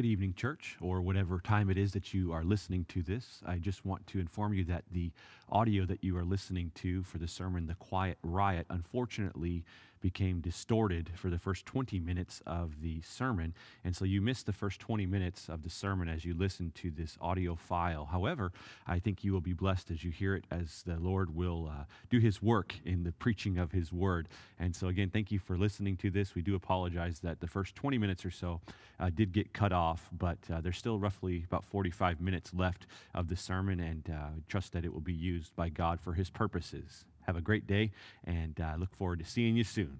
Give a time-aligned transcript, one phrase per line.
[0.00, 3.42] Good evening, church, or whatever time it is that you are listening to this.
[3.44, 5.10] I just want to inform you that the
[5.50, 9.62] audio that you are listening to for the sermon, The Quiet Riot, unfortunately
[10.00, 13.54] became distorted for the first 20 minutes of the sermon.
[13.84, 16.90] And so you missed the first 20 minutes of the sermon as you listen to
[16.90, 18.06] this audio file.
[18.06, 18.52] However,
[18.86, 21.84] I think you will be blessed as you hear it, as the Lord will uh,
[22.08, 24.28] do his work in the preaching of his word.
[24.58, 26.34] And so, again, thank you for listening to this.
[26.34, 28.60] We do apologize that the first 20 minutes or so
[28.98, 33.28] uh, did get cut off, but uh, there's still roughly about 45 minutes left of
[33.28, 37.04] the sermon, and uh, trust that it will be used by God for his purposes.
[37.22, 37.92] Have a great day,
[38.24, 39.98] and uh, look forward to seeing you soon.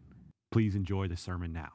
[0.51, 1.71] Please enjoy the sermon now.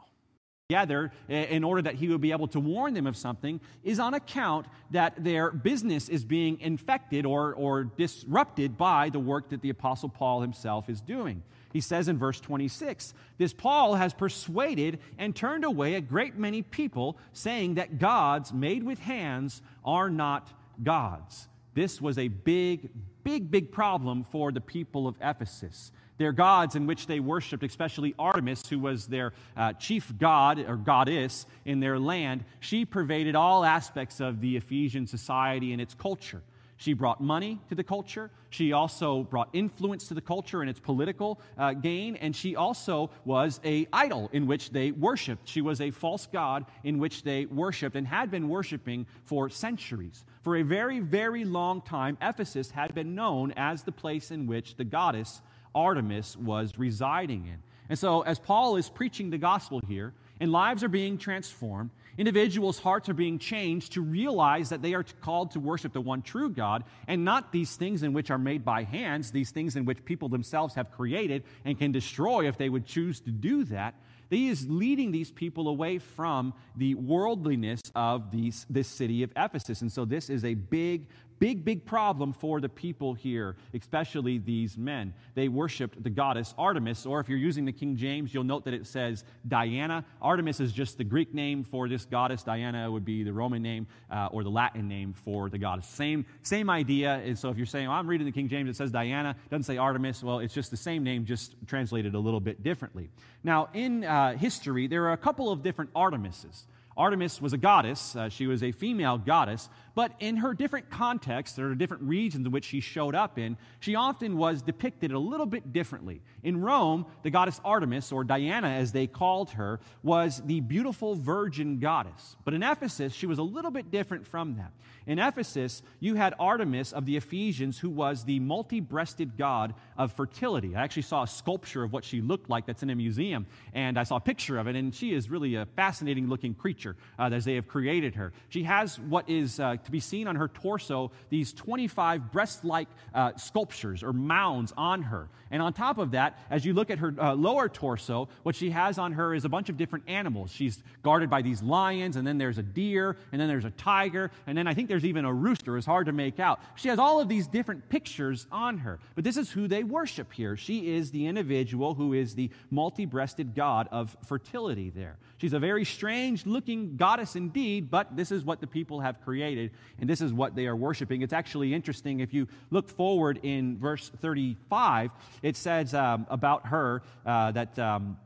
[0.70, 4.16] Together, in order that he would be able to warn them of something, is on
[4.16, 9.70] account that their business is being infected or, or disrupted by the work that the
[9.70, 11.44] Apostle Paul himself is doing.
[11.72, 16.62] He says in verse 26 This Paul has persuaded and turned away a great many
[16.62, 20.52] people, saying that gods made with hands are not
[20.82, 21.48] gods.
[21.76, 22.90] This was a big,
[23.26, 25.92] big, big problem for the people of Ephesus.
[26.18, 30.78] Their gods, in which they worshiped, especially Artemis, who was their uh, chief god or
[30.78, 36.42] goddess in their land, she pervaded all aspects of the Ephesian society and its culture.
[36.78, 38.30] She brought money to the culture.
[38.50, 42.18] She also brought influence to the culture and its political uh, gain.
[42.18, 45.48] And she also was a idol in which they worshiped.
[45.48, 50.26] She was a false god in which they worshiped and had been worshiping for centuries.
[50.46, 54.76] For a very, very long time, Ephesus had been known as the place in which
[54.76, 55.42] the goddess
[55.74, 57.58] Artemis was residing in.
[57.90, 62.80] And so, as Paul is preaching the gospel here, and lives are being transformed, Individuals'
[62.80, 66.50] hearts are being changed to realize that they are called to worship the one true
[66.50, 70.06] God and not these things in which are made by hands, these things in which
[70.06, 73.96] people themselves have created and can destroy if they would choose to do that.
[74.30, 79.82] He is leading these people away from the worldliness of these, this city of Ephesus.
[79.82, 81.08] And so, this is a big,
[81.40, 85.14] big, big problem for the people here, especially these men.
[85.34, 88.74] They worshiped the goddess Artemis, or if you're using the King James, you'll note that
[88.74, 90.06] it says Diana.
[90.22, 92.44] Artemis is just the Greek name for this goddess.
[92.44, 95.88] Diana would be the Roman name uh, or the Latin name for the goddess.
[95.88, 97.16] Same, same idea.
[97.26, 99.64] And so if you're saying, oh, I'm reading the King James, it says Diana, doesn't
[99.64, 103.10] say Artemis, well, it's just the same name, just translated a little bit differently.
[103.44, 106.64] Now, in uh, history, there are a couple of different Artemises.
[106.98, 108.16] Artemis was a goddess.
[108.16, 112.46] Uh, she was a female goddess, but in her different contexts, there are different regions
[112.46, 116.22] in which she showed up in, she often was depicted a little bit differently.
[116.44, 121.80] In Rome, the goddess Artemis, or Diana as they called her, was the beautiful virgin
[121.80, 122.36] goddess.
[122.44, 124.72] But in Ephesus, she was a little bit different from that.
[125.08, 130.14] In Ephesus, you had Artemis of the Ephesians, who was the multi breasted god of
[130.14, 130.76] fertility.
[130.76, 134.00] I actually saw a sculpture of what she looked like that's in a museum, and
[134.00, 137.30] I saw a picture of it, and she is really a fascinating looking creature uh,
[137.32, 138.34] as they have created her.
[138.50, 142.88] She has what is uh, to be seen on her torso these 25 breast like
[143.14, 145.30] uh, sculptures or mounds on her.
[145.52, 148.72] And on top of that, as you look at her uh, lower torso, what she
[148.72, 150.52] has on her is a bunch of different animals.
[150.52, 154.32] She's guarded by these lions, and then there's a deer, and then there's a tiger,
[154.48, 155.78] and then I think there's even a rooster.
[155.78, 156.60] It's hard to make out.
[156.76, 159.00] She has all of these different pictures on her.
[159.14, 160.58] But this is who they worship here.
[160.58, 165.18] She is the individual who is the multi breasted god of fertility there.
[165.38, 169.72] She's a very strange looking goddess indeed, but this is what the people have created,
[170.00, 171.22] and this is what they are worshiping.
[171.22, 177.02] It's actually interesting if you look forward in verse 35, it says um, about her
[177.26, 177.78] uh, that.
[177.80, 178.18] Um,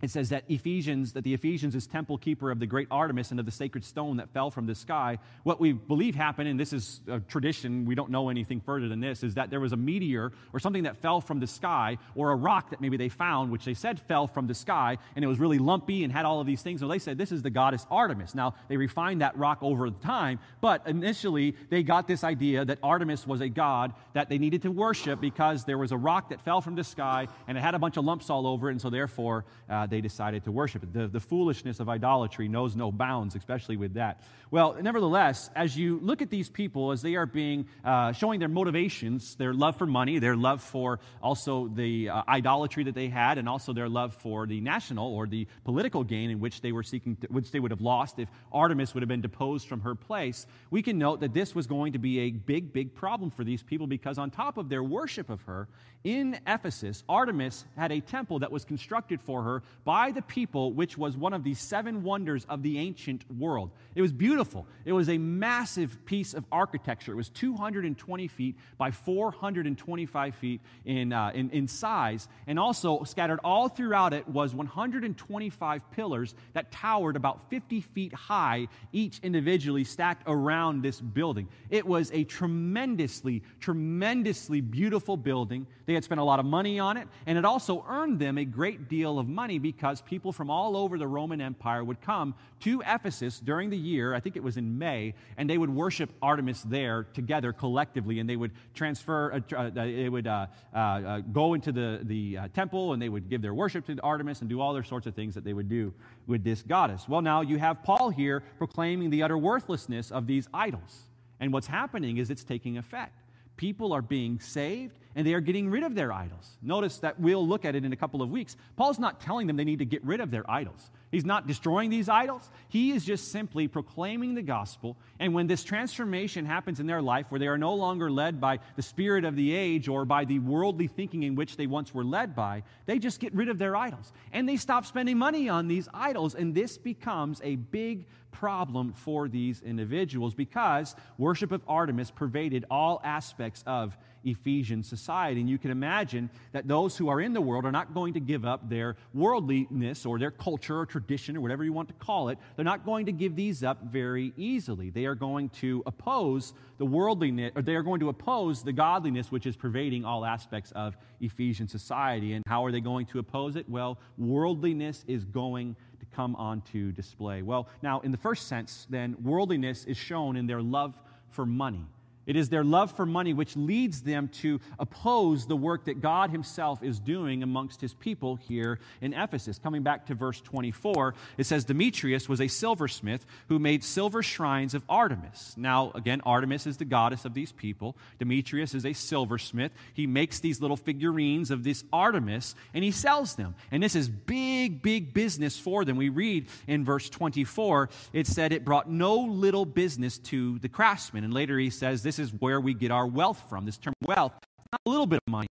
[0.00, 3.40] it says that Ephesians, that the Ephesians is temple keeper of the great Artemis and
[3.40, 5.18] of the sacred stone that fell from the sky.
[5.42, 9.00] What we believe happened, and this is a tradition, we don't know anything further than
[9.00, 12.30] this, is that there was a meteor or something that fell from the sky, or
[12.30, 15.28] a rock that maybe they found, which they said fell from the sky, and it
[15.28, 16.80] was really lumpy and had all of these things.
[16.80, 18.34] So they said this is the goddess Artemis.
[18.36, 23.26] Now they refined that rock over time, but initially they got this idea that Artemis
[23.26, 26.60] was a god that they needed to worship because there was a rock that fell
[26.60, 28.90] from the sky and it had a bunch of lumps all over it, and so
[28.90, 29.44] therefore.
[29.68, 30.92] Uh, they decided to worship it.
[30.92, 34.22] The, the foolishness of idolatry knows no bounds, especially with that.
[34.50, 38.48] Well, nevertheless, as you look at these people as they are being uh, showing their
[38.48, 43.38] motivations, their love for money, their love for also the uh, idolatry that they had,
[43.38, 46.82] and also their love for the national or the political gain in which they were
[46.82, 49.94] seeking, to, which they would have lost if Artemis would have been deposed from her
[49.94, 53.44] place, we can note that this was going to be a big, big problem for
[53.44, 55.68] these people because on top of their worship of her
[56.04, 60.98] in Ephesus, Artemis had a temple that was constructed for her by the people, which
[60.98, 63.70] was one of the seven wonders of the ancient world.
[63.94, 64.66] It was beautiful.
[64.84, 67.10] It was a massive piece of architecture.
[67.10, 72.28] It was 220 feet by 425 feet in, uh, in, in size.
[72.46, 78.68] And also, scattered all throughout it was 125 pillars that towered about 50 feet high,
[78.92, 81.48] each individually stacked around this building.
[81.70, 85.66] It was a tremendously, tremendously beautiful building.
[85.86, 88.44] They had spent a lot of money on it, and it also earned them a
[88.44, 92.82] great deal of money because people from all over the Roman Empire would come to
[92.86, 96.62] Ephesus during the year, I think it was in May, and they would worship Artemis
[96.62, 101.54] there together collectively, and they would transfer, uh, uh, they would uh, uh, uh, go
[101.54, 104.60] into the, the uh, temple, and they would give their worship to Artemis and do
[104.60, 105.92] all their sorts of things that they would do
[106.26, 107.08] with this goddess.
[107.08, 111.02] Well, now you have Paul here proclaiming the utter worthlessness of these idols.
[111.40, 113.22] And what's happening is it's taking effect.
[113.56, 116.48] People are being saved and they are getting rid of their idols.
[116.62, 118.56] Notice that we'll look at it in a couple of weeks.
[118.76, 120.92] Paul's not telling them they need to get rid of their idols.
[121.10, 122.48] He's not destroying these idols.
[122.68, 124.96] He is just simply proclaiming the gospel.
[125.18, 128.60] And when this transformation happens in their life, where they are no longer led by
[128.76, 132.04] the spirit of the age or by the worldly thinking in which they once were
[132.04, 134.12] led by, they just get rid of their idols.
[134.32, 136.36] And they stop spending money on these idols.
[136.36, 143.00] And this becomes a big problem for these individuals because worship of Artemis pervaded all
[143.02, 145.40] aspects of Ephesian society.
[145.40, 148.20] And you can imagine that those who are in the world are not going to
[148.20, 152.28] give up their worldliness or their culture or tradition or whatever you want to call
[152.28, 152.38] it.
[152.56, 154.90] They're not going to give these up very easily.
[154.90, 159.32] They are going to oppose the worldliness, or they are going to oppose the godliness
[159.32, 162.34] which is pervading all aspects of Ephesian society.
[162.34, 163.68] And how are they going to oppose it?
[163.68, 167.42] Well, worldliness is going to come onto display.
[167.42, 170.94] Well, now, in the first sense, then, worldliness is shown in their love
[171.30, 171.84] for money.
[172.28, 176.30] It is their love for money which leads them to oppose the work that God
[176.30, 179.58] Himself is doing amongst His people here in Ephesus.
[179.58, 184.74] Coming back to verse 24, it says Demetrius was a silversmith who made silver shrines
[184.74, 185.54] of Artemis.
[185.56, 187.96] Now, again, Artemis is the goddess of these people.
[188.18, 189.72] Demetrius is a silversmith.
[189.94, 193.54] He makes these little figurines of this Artemis and he sells them.
[193.70, 195.96] And this is big, big business for them.
[195.96, 201.24] We read in verse 24, it said it brought no little business to the craftsmen.
[201.24, 203.66] And later he says this is where we get our wealth from.
[203.66, 204.32] This term wealth,
[204.72, 205.48] not a little bit of money,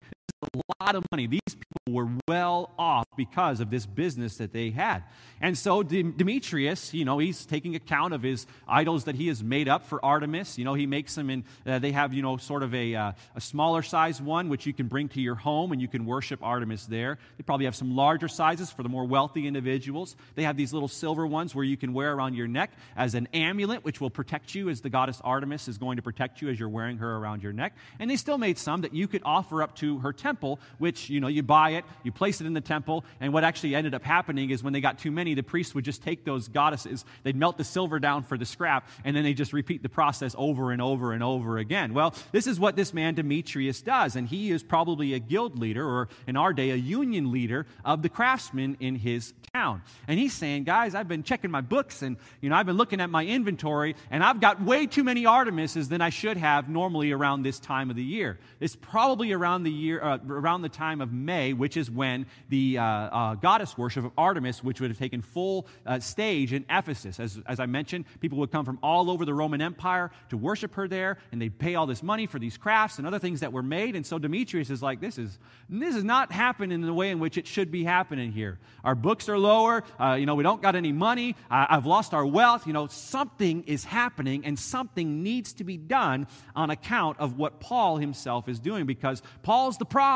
[0.43, 1.27] a lot of money.
[1.27, 5.03] These people were well off because of this business that they had.
[5.41, 9.67] And so Demetrius, you know, he's taking account of his idols that he has made
[9.67, 10.57] up for Artemis.
[10.57, 13.11] You know, he makes them in, uh, they have, you know, sort of a, uh,
[13.35, 16.41] a smaller size one, which you can bring to your home and you can worship
[16.41, 17.17] Artemis there.
[17.37, 20.15] They probably have some larger sizes for the more wealthy individuals.
[20.35, 23.27] They have these little silver ones where you can wear around your neck as an
[23.33, 26.59] amulet, which will protect you as the goddess Artemis is going to protect you as
[26.59, 27.75] you're wearing her around your neck.
[27.99, 30.32] And they still made some that you could offer up to her temple,
[30.77, 33.75] which, you know, you buy it, you place it in the temple, and what actually
[33.75, 36.47] ended up happening is when they got too many, the priests would just take those
[36.47, 39.89] goddesses, they'd melt the silver down for the scrap, and then they just repeat the
[39.89, 41.93] process over and over and over again.
[41.93, 45.87] Well, this is what this man Demetrius does, and he is probably a guild leader,
[45.87, 49.81] or in our day, a union leader of the craftsmen in his town.
[50.07, 53.01] And he's saying, guys, I've been checking my books, and you know, I've been looking
[53.01, 57.11] at my inventory, and I've got way too many Artemises than I should have normally
[57.11, 58.39] around this time of the year.
[58.59, 62.77] It's probably around the year, uh, around the time of May, which is when the
[62.77, 67.19] uh, uh, goddess worship of Artemis, which would have taken full uh, stage in Ephesus.
[67.19, 70.75] As, as I mentioned, people would come from all over the Roman Empire to worship
[70.75, 73.51] her there, and they'd pay all this money for these crafts and other things that
[73.51, 73.95] were made.
[73.95, 75.39] And so Demetrius is like, this is,
[75.69, 78.59] this is not happening in the way in which it should be happening here.
[78.83, 79.83] Our books are lower.
[79.99, 81.35] Uh, you know, we don't got any money.
[81.49, 82.67] I've lost our wealth.
[82.67, 87.59] You know, something is happening, and something needs to be done on account of what
[87.59, 90.12] Paul himself is doing because Paul's the problem.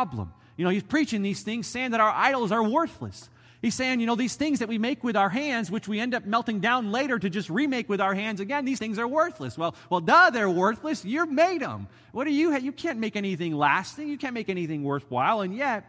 [0.58, 3.30] You know, he's preaching these things saying that our idols are worthless.
[3.62, 6.13] He's saying, you know, these things that we make with our hands, which we end
[6.13, 9.58] up melting down later to just remake with our hands again, these things are worthless.
[9.58, 11.04] Well, well, duh, they're worthless.
[11.04, 11.88] You made them.
[12.12, 12.56] What do you?
[12.56, 14.10] You can't make anything lasting.
[14.10, 15.42] You can't make anything worthwhile.
[15.42, 15.86] And yet,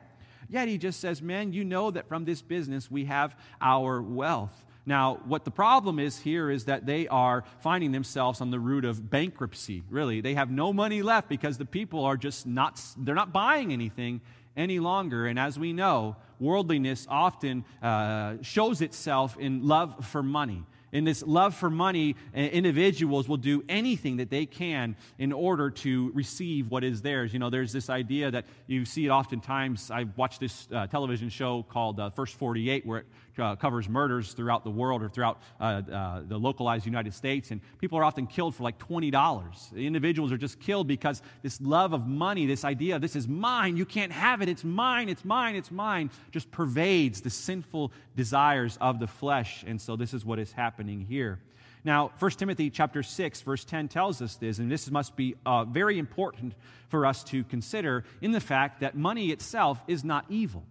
[0.49, 4.65] yet he just says, man, you know that from this business we have our wealth.
[4.89, 8.87] Now, what the problem is here is that they are finding themselves on the route
[8.87, 10.23] of bankruptcy, really.
[10.23, 14.23] They have no money left because the people are just not, they're not buying anything
[14.57, 15.27] any longer.
[15.27, 20.65] And as we know, worldliness often uh, shows itself in love for money.
[20.93, 25.71] In this love for money, uh, individuals will do anything that they can in order
[25.71, 27.33] to receive what is theirs.
[27.33, 29.91] You know, there's this idea that you see it oftentimes.
[29.91, 33.07] I've watched this uh, television show called uh, First 48, where it
[33.39, 37.51] uh, covers murders throughout the world or throughout uh, uh, the localized United States.
[37.51, 39.77] And people are often killed for like $20.
[39.77, 43.85] Individuals are just killed because this love of money, this idea, this is mine, you
[43.85, 48.99] can't have it, it's mine, it's mine, it's mine, just pervades the sinful desires of
[48.99, 49.65] the flesh.
[49.67, 51.41] And so this is what is happening here.
[51.83, 55.65] Now, 1 Timothy chapter 6, verse 10 tells us this, and this must be uh,
[55.65, 56.55] very important
[56.89, 60.63] for us to consider in the fact that money itself is not evil.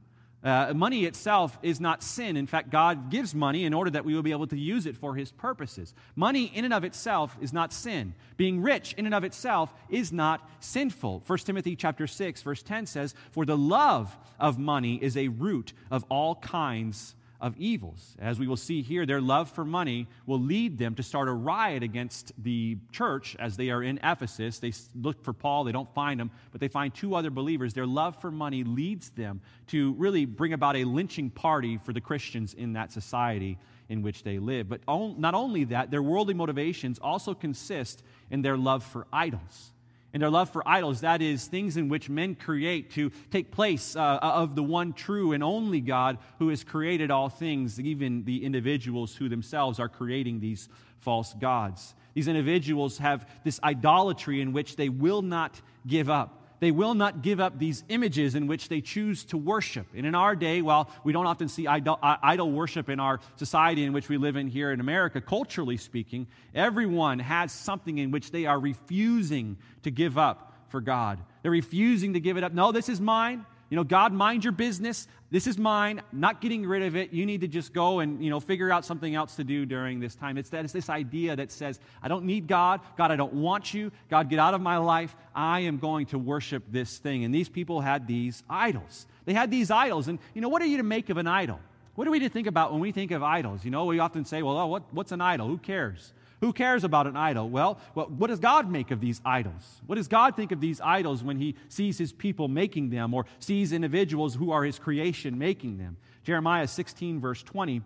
[0.42, 2.38] Uh, money itself is not sin.
[2.38, 4.96] In fact, God gives money in order that we will be able to use it
[4.96, 5.94] for His purposes.
[6.16, 8.14] Money in and of itself is not sin.
[8.38, 11.22] Being rich in and of itself is not sinful.
[11.28, 15.74] 1 Timothy chapter 6, verse 10 says, For the love of money is a root
[15.92, 18.16] of all kinds of evils.
[18.20, 21.34] As we will see here, their love for money will lead them to start a
[21.34, 24.60] riot against the church as they are in Ephesus.
[24.60, 27.74] They look for Paul, they don't find him, but they find two other believers.
[27.74, 32.02] Their love for money leads them to really bring about a lynching party for the
[32.02, 33.58] Christians in that society
[33.90, 34.68] in which they live.
[34.68, 39.72] But not only that, their worldly motivations also consist in their love for idols
[40.14, 43.96] and their love for idols, that is, things in which men create to take place
[43.96, 48.24] uh, uh, of the one true and only God who has created all things, even
[48.24, 51.94] the individuals who themselves are creating these false gods.
[52.14, 57.22] These individuals have this idolatry in which they will not give up they will not
[57.22, 59.88] give up these images in which they choose to worship.
[59.96, 63.20] And in our day, while we don't often see idol, uh, idol, worship in our
[63.36, 68.12] society in which we live in here in America, culturally speaking, everyone has something in
[68.12, 71.20] which they are refusing to give up for God.
[71.42, 72.54] They're refusing to give it up.
[72.54, 73.46] No, this is mine.
[73.70, 75.08] You know, God, mind your business.
[75.30, 76.02] This is mine.
[76.14, 77.12] not getting rid of it.
[77.12, 80.00] You need to just go and, you know, figure out something else to do during
[80.00, 80.38] this time.
[80.38, 82.80] It's that it's this idea that says, I don't need God.
[82.98, 83.92] God, I don't want you.
[84.10, 85.14] God, get out of my life.
[85.36, 87.26] I am going to worship this thing.
[87.26, 89.06] And these people had these idols.
[89.26, 90.08] They had these idols.
[90.08, 91.60] And, you know, what are you to make of an idol?
[91.96, 93.66] What are we to think about when we think of idols?
[93.66, 95.48] You know, we often say, well, oh, what, what's an idol?
[95.48, 96.14] Who cares?
[96.40, 97.50] Who cares about an idol?
[97.50, 99.82] Well, what does God make of these idols?
[99.88, 103.26] What does God think of these idols when he sees his people making them or
[103.40, 105.98] sees individuals who are his creation making them?
[106.24, 107.82] Jeremiah 16, verse 20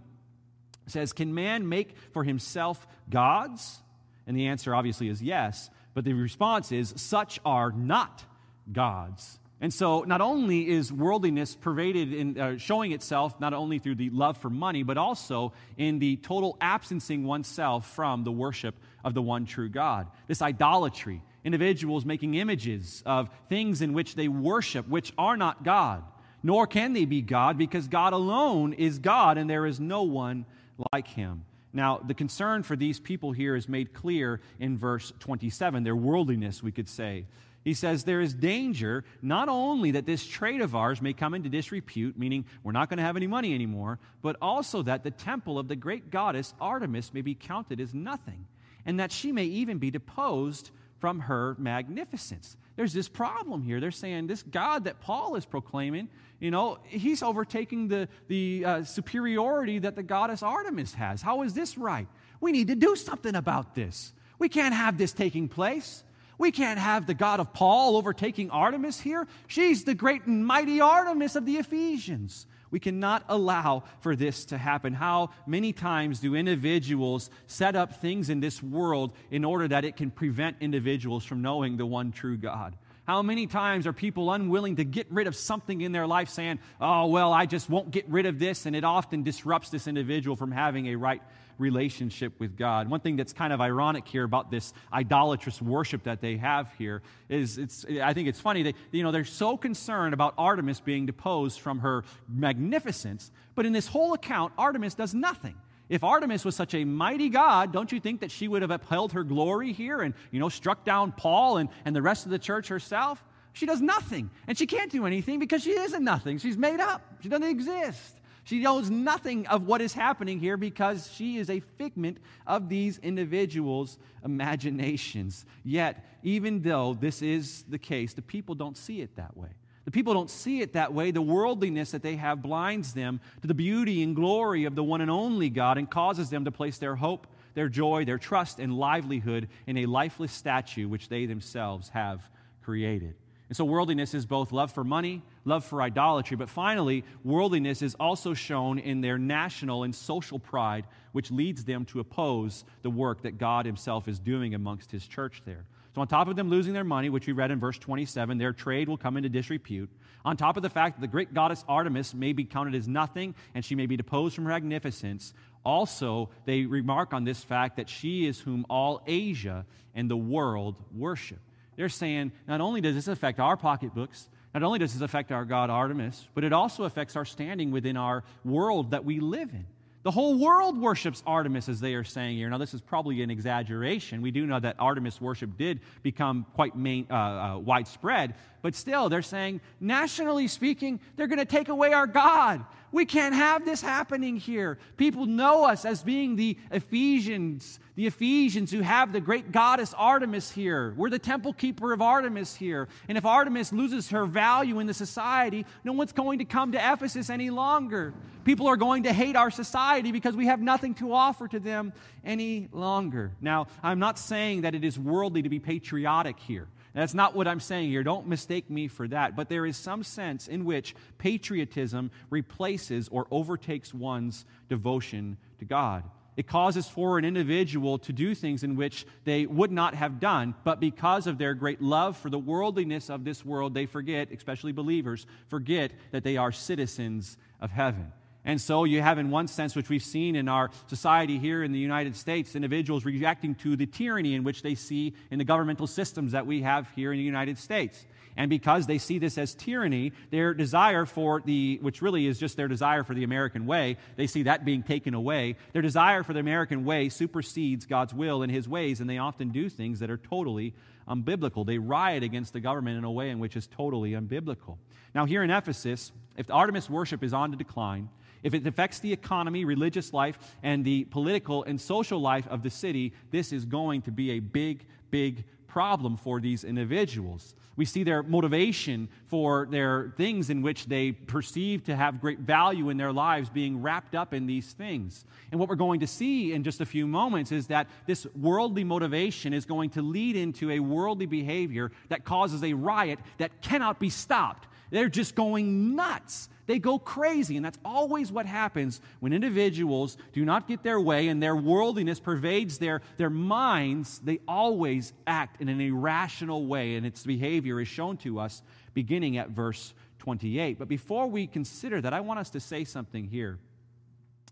[0.88, 3.82] says, Can man make for himself gods?
[4.28, 8.26] And the answer obviously is yes, but the response is, Such are not
[8.72, 9.40] gods.
[9.64, 14.10] And so, not only is worldliness pervaded in uh, showing itself not only through the
[14.10, 18.74] love for money, but also in the total absencing oneself from the worship
[19.06, 20.08] of the one true God.
[20.28, 26.04] This idolatry, individuals making images of things in which they worship, which are not God,
[26.42, 30.48] nor can they be God, because God alone is God and there is no one
[30.92, 31.46] like him.
[31.72, 36.64] Now, the concern for these people here is made clear in verse 27, their worldliness,
[36.64, 37.26] we could say.
[37.64, 41.50] He says there is danger not only that this trade of ours may come into
[41.50, 45.60] disrepute, meaning we're not going to have any money anymore, but also that the temple
[45.60, 48.48] of the great goddess Artemis may be counted as nothing,
[48.86, 52.58] and that she may even be deposed from her magnificence.
[52.76, 53.80] There's this problem here.
[53.80, 58.84] They're saying this God that Paul is proclaiming, you know, he's overtaking the, the uh,
[58.84, 61.22] superiority that the goddess Artemis has.
[61.22, 62.08] How is this right?
[62.40, 64.14] We need to do something about this.
[64.40, 66.04] We can't have this taking place.
[66.42, 69.28] We can't have the God of Paul overtaking Artemis here.
[69.46, 72.48] She's the great and mighty Artemis of the Ephesians.
[72.72, 74.94] We cannot allow for this to happen.
[74.94, 79.98] How many times do individuals set up things in this world in order that it
[79.98, 82.76] can prevent individuals from knowing the one true God?
[83.04, 86.58] How many times are people unwilling to get rid of something in their life saying,
[86.80, 90.36] oh, well, I just won't get rid of this, and it often disrupts this individual
[90.36, 91.22] from having a right
[91.62, 92.90] relationship with God.
[92.90, 97.02] One thing that's kind of ironic here about this idolatrous worship that they have here
[97.30, 101.06] is it's I think it's funny that you know they're so concerned about Artemis being
[101.06, 105.56] deposed from her magnificence, but in this whole account Artemis does nothing.
[105.88, 109.12] If Artemis was such a mighty God, don't you think that she would have upheld
[109.12, 112.40] her glory here and, you know, struck down Paul and, and the rest of the
[112.40, 113.22] church herself?
[113.52, 114.30] She does nothing.
[114.48, 116.38] And she can't do anything because she isn't nothing.
[116.38, 117.02] She's made up.
[117.20, 118.21] She doesn't exist.
[118.44, 122.18] She knows nothing of what is happening here because she is a figment
[122.48, 125.46] of these individuals' imaginations.
[125.64, 129.50] Yet, even though this is the case, the people don't see it that way.
[129.86, 131.12] The people don't see it that way.
[131.12, 135.02] The worldliness that they have blinds them to the beauty and glory of the one
[135.02, 138.74] and only God and causes them to place their hope, their joy, their trust, and
[138.74, 142.22] livelihood in a lifeless statue which they themselves have
[142.62, 143.16] created.
[143.52, 147.96] And so, worldliness is both love for money, love for idolatry, but finally, worldliness is
[147.96, 153.24] also shown in their national and social pride, which leads them to oppose the work
[153.24, 155.66] that God Himself is doing amongst His church there.
[155.94, 158.54] So, on top of them losing their money, which we read in verse 27, their
[158.54, 159.90] trade will come into disrepute.
[160.24, 163.36] On top of the fact that the great goddess Artemis may be counted as nothing
[163.54, 165.34] and she may be deposed from her magnificence,
[165.66, 170.78] also they remark on this fact that she is whom all Asia and the world
[170.96, 171.40] worship.
[171.82, 175.46] They're saying not only does this affect our pocketbooks, not only does this affect our
[175.46, 179.66] god Artemis, but it also affects our standing within our world that we live in.
[180.04, 182.52] The whole world worships Artemis, as they are saying here.
[182.52, 184.22] Now, this is probably an exaggeration.
[184.22, 189.10] We do know that Artemis worship did become quite main, uh, uh, widespread, but still,
[189.10, 192.64] they're saying, nationally speaking, they're going to take away our God.
[192.92, 194.78] We can't have this happening here.
[194.98, 200.52] People know us as being the Ephesians, the Ephesians who have the great goddess Artemis
[200.52, 200.94] here.
[200.98, 202.90] We're the temple keeper of Artemis here.
[203.08, 206.78] And if Artemis loses her value in the society, no one's going to come to
[206.78, 208.14] Ephesus any longer.
[208.44, 211.94] People are going to hate our society because we have nothing to offer to them
[212.26, 213.32] any longer.
[213.40, 216.68] Now, I'm not saying that it is worldly to be patriotic here.
[216.94, 218.04] That's not what I'm saying here.
[218.04, 219.36] Don't mistake me for that.
[219.36, 226.04] But there is some sense in which patriotism replaces or overtakes one's devotion to God.
[226.38, 230.56] It causes for an individual to do things in which they would not have done,
[230.64, 234.72] but because of their great love for the worldliness of this world, they forget, especially
[234.72, 238.12] believers, forget that they are citizens of heaven.
[238.44, 241.72] And so you have, in one sense, which we've seen in our society here in
[241.72, 245.86] the United States, individuals reacting to the tyranny in which they see in the governmental
[245.86, 248.06] systems that we have here in the United States.
[248.38, 252.58] And because they see this as tyranny, their desire for the, which really is just
[252.58, 255.58] their desire for the American way, they see that being taken away.
[255.74, 259.50] Their desire for the American way supersedes God's will and His ways, and they often
[259.50, 260.74] do things that are totally
[261.08, 261.66] unbiblical.
[261.66, 264.78] They riot against the government in a way in which is totally unbiblical.
[265.14, 268.10] Now, here in Ephesus, if Artemis worship is on the decline,
[268.44, 272.70] if it affects the economy, religious life, and the political and social life of the
[272.70, 277.56] city, this is going to be a big, big problem for these individuals.
[277.78, 282.90] We see their motivation for their things in which they perceive to have great value
[282.90, 285.24] in their lives being wrapped up in these things.
[285.50, 288.84] And what we're going to see in just a few moments is that this worldly
[288.84, 294.00] motivation is going to lead into a worldly behavior that causes a riot that cannot
[294.00, 294.68] be stopped.
[294.90, 296.50] They're just going nuts.
[296.72, 297.58] They go crazy.
[297.58, 302.22] And that's always what happens when individuals do not get their way and their worldliness
[302.22, 304.20] pervades their, their minds.
[304.20, 308.64] They always act in an irrational way, and its behavior is shown to us
[308.94, 310.80] beginning at verse 28.
[310.80, 313.60] But before we consider that, I want us to say something here.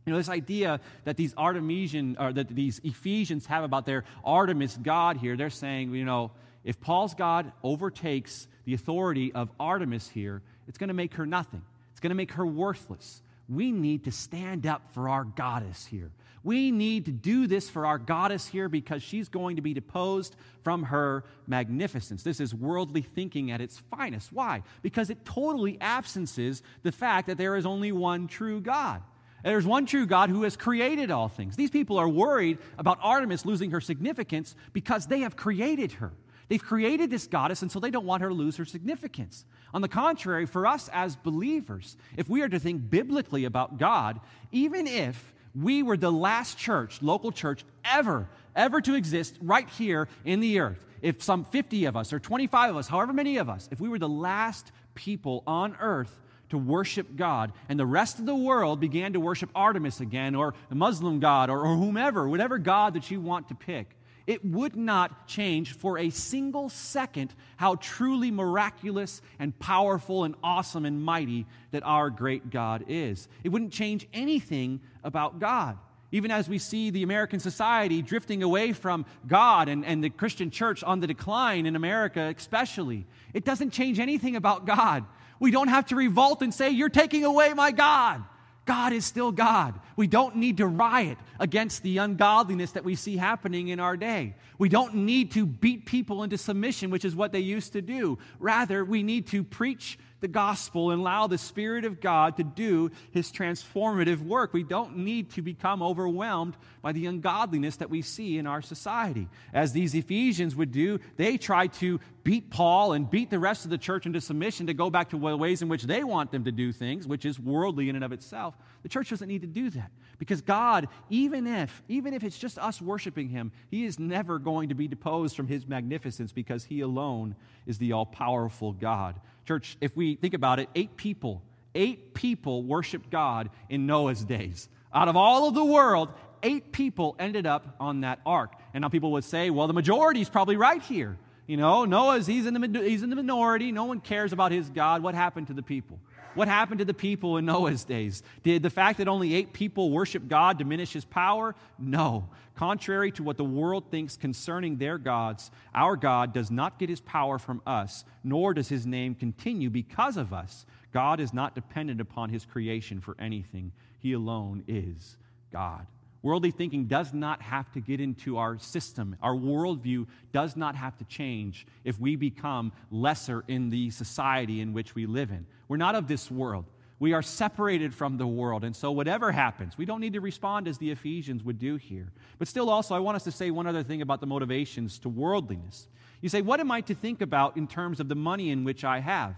[0.05, 4.75] You know, this idea that these Artemisian or that these Ephesians have about their Artemis
[4.75, 6.31] God here, they're saying, you know,
[6.65, 11.61] if Paul's God overtakes the authority of Artemis here, it's going to make her nothing.
[12.00, 13.22] It's going to make her worthless.
[13.50, 16.12] We need to stand up for our goddess here.
[16.46, 20.38] We need to do this for our goddess here because she's going to be deposed
[20.64, 22.24] from her magnificence.
[22.24, 24.31] This is worldly thinking at its finest.
[24.31, 24.64] Why?
[24.81, 29.01] Because it totally absences the fact that there is only one true God.
[29.44, 31.57] There's one true God who has created all things.
[31.57, 36.14] These people are worried about Artemis losing her significance because they have created her.
[36.50, 39.46] They've created this goddess, and so they don't want her to lose her significance.
[39.72, 44.20] On the contrary, for us as believers, if we are to think biblically about God,
[44.51, 50.07] even if we were the last church, local church, ever, ever to exist right here
[50.25, 53.48] in the earth, if some 50 of us or 25 of us, however many of
[53.48, 58.18] us, if we were the last people on earth to worship God, and the rest
[58.18, 62.27] of the world began to worship Artemis again, or the Muslim God, or, or whomever,
[62.27, 63.96] whatever God that you want to pick,
[64.29, 70.85] it would not change for a single second how truly miraculous and powerful and awesome
[70.85, 73.27] and mighty that our great God is.
[73.44, 75.79] It wouldn't change anything about God.
[76.11, 80.51] Even as we see the American society drifting away from God and, and the Christian
[80.51, 85.05] church on the decline in America, especially, it doesn't change anything about God.
[85.39, 88.24] We don't have to revolt and say, You're taking away my God.
[88.70, 89.79] God is still God.
[89.96, 94.36] We don't need to riot against the ungodliness that we see happening in our day.
[94.60, 98.20] We don't need to beat people into submission, which is what they used to do.
[98.38, 102.92] Rather, we need to preach the gospel and allow the Spirit of God to do
[103.12, 104.53] his transformative work.
[104.53, 109.27] We don't need to become overwhelmed by the ungodliness that we see in our society.
[109.53, 113.72] As these Ephesians would do, they try to beat Paul and beat the rest of
[113.72, 116.44] the church into submission to go back to the ways in which they want them
[116.44, 118.55] to do things, which is worldly in and of itself.
[118.84, 122.60] The church doesn't need to do that because God, even if even if it's just
[122.60, 126.82] us worshiping him, he is never going to be deposed from his magnificence because he
[126.82, 129.20] alone is the all-powerful God.
[129.50, 131.42] Church, if we think about it, 8 people,
[131.74, 134.70] 8 people worshiped God in Noah's days.
[134.94, 136.09] Out of all of the world,
[136.44, 138.53] eight people ended up on that ark.
[138.75, 141.18] And now people would say, well, the majority is probably right here.
[141.48, 143.72] You know, Noah's, he's in, the, he's in the minority.
[143.72, 145.01] No one cares about his God.
[145.01, 146.00] What happened to the people?
[146.35, 148.24] What happened to the people in Noah's days?
[148.44, 151.55] Did the fact that only eight people worship God diminish his power?
[151.77, 152.29] No.
[152.55, 157.01] Contrary to what the world thinks concerning their gods, our God does not get his
[157.01, 160.65] power from us, nor does his name continue because of us.
[160.94, 165.18] God is not dependent upon his creation for anything, he alone is
[165.51, 165.87] God.
[166.22, 169.16] Worldly thinking does not have to get into our system.
[169.22, 174.74] Our worldview does not have to change if we become lesser in the society in
[174.74, 175.46] which we live in.
[175.70, 176.66] We're not of this world.
[177.00, 178.66] We are separated from the world.
[178.66, 182.12] And so, whatever happens, we don't need to respond as the Ephesians would do here.
[182.38, 185.10] But still, also, I want us to say one other thing about the motivations to
[185.10, 185.88] worldliness.
[186.20, 188.84] You say, What am I to think about in terms of the money in which
[188.84, 189.36] I have?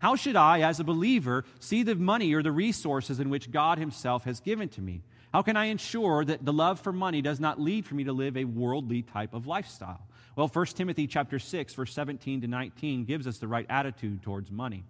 [0.00, 3.78] How should I, as a believer, see the money or the resources in which God
[3.78, 5.02] Himself has given to me?
[5.34, 8.12] How can I ensure that the love for money does not lead for me to
[8.12, 10.06] live a worldly type of lifestyle?
[10.36, 14.52] Well, 1 Timothy chapter 6 verse 17 to 19 gives us the right attitude towards
[14.52, 14.84] money.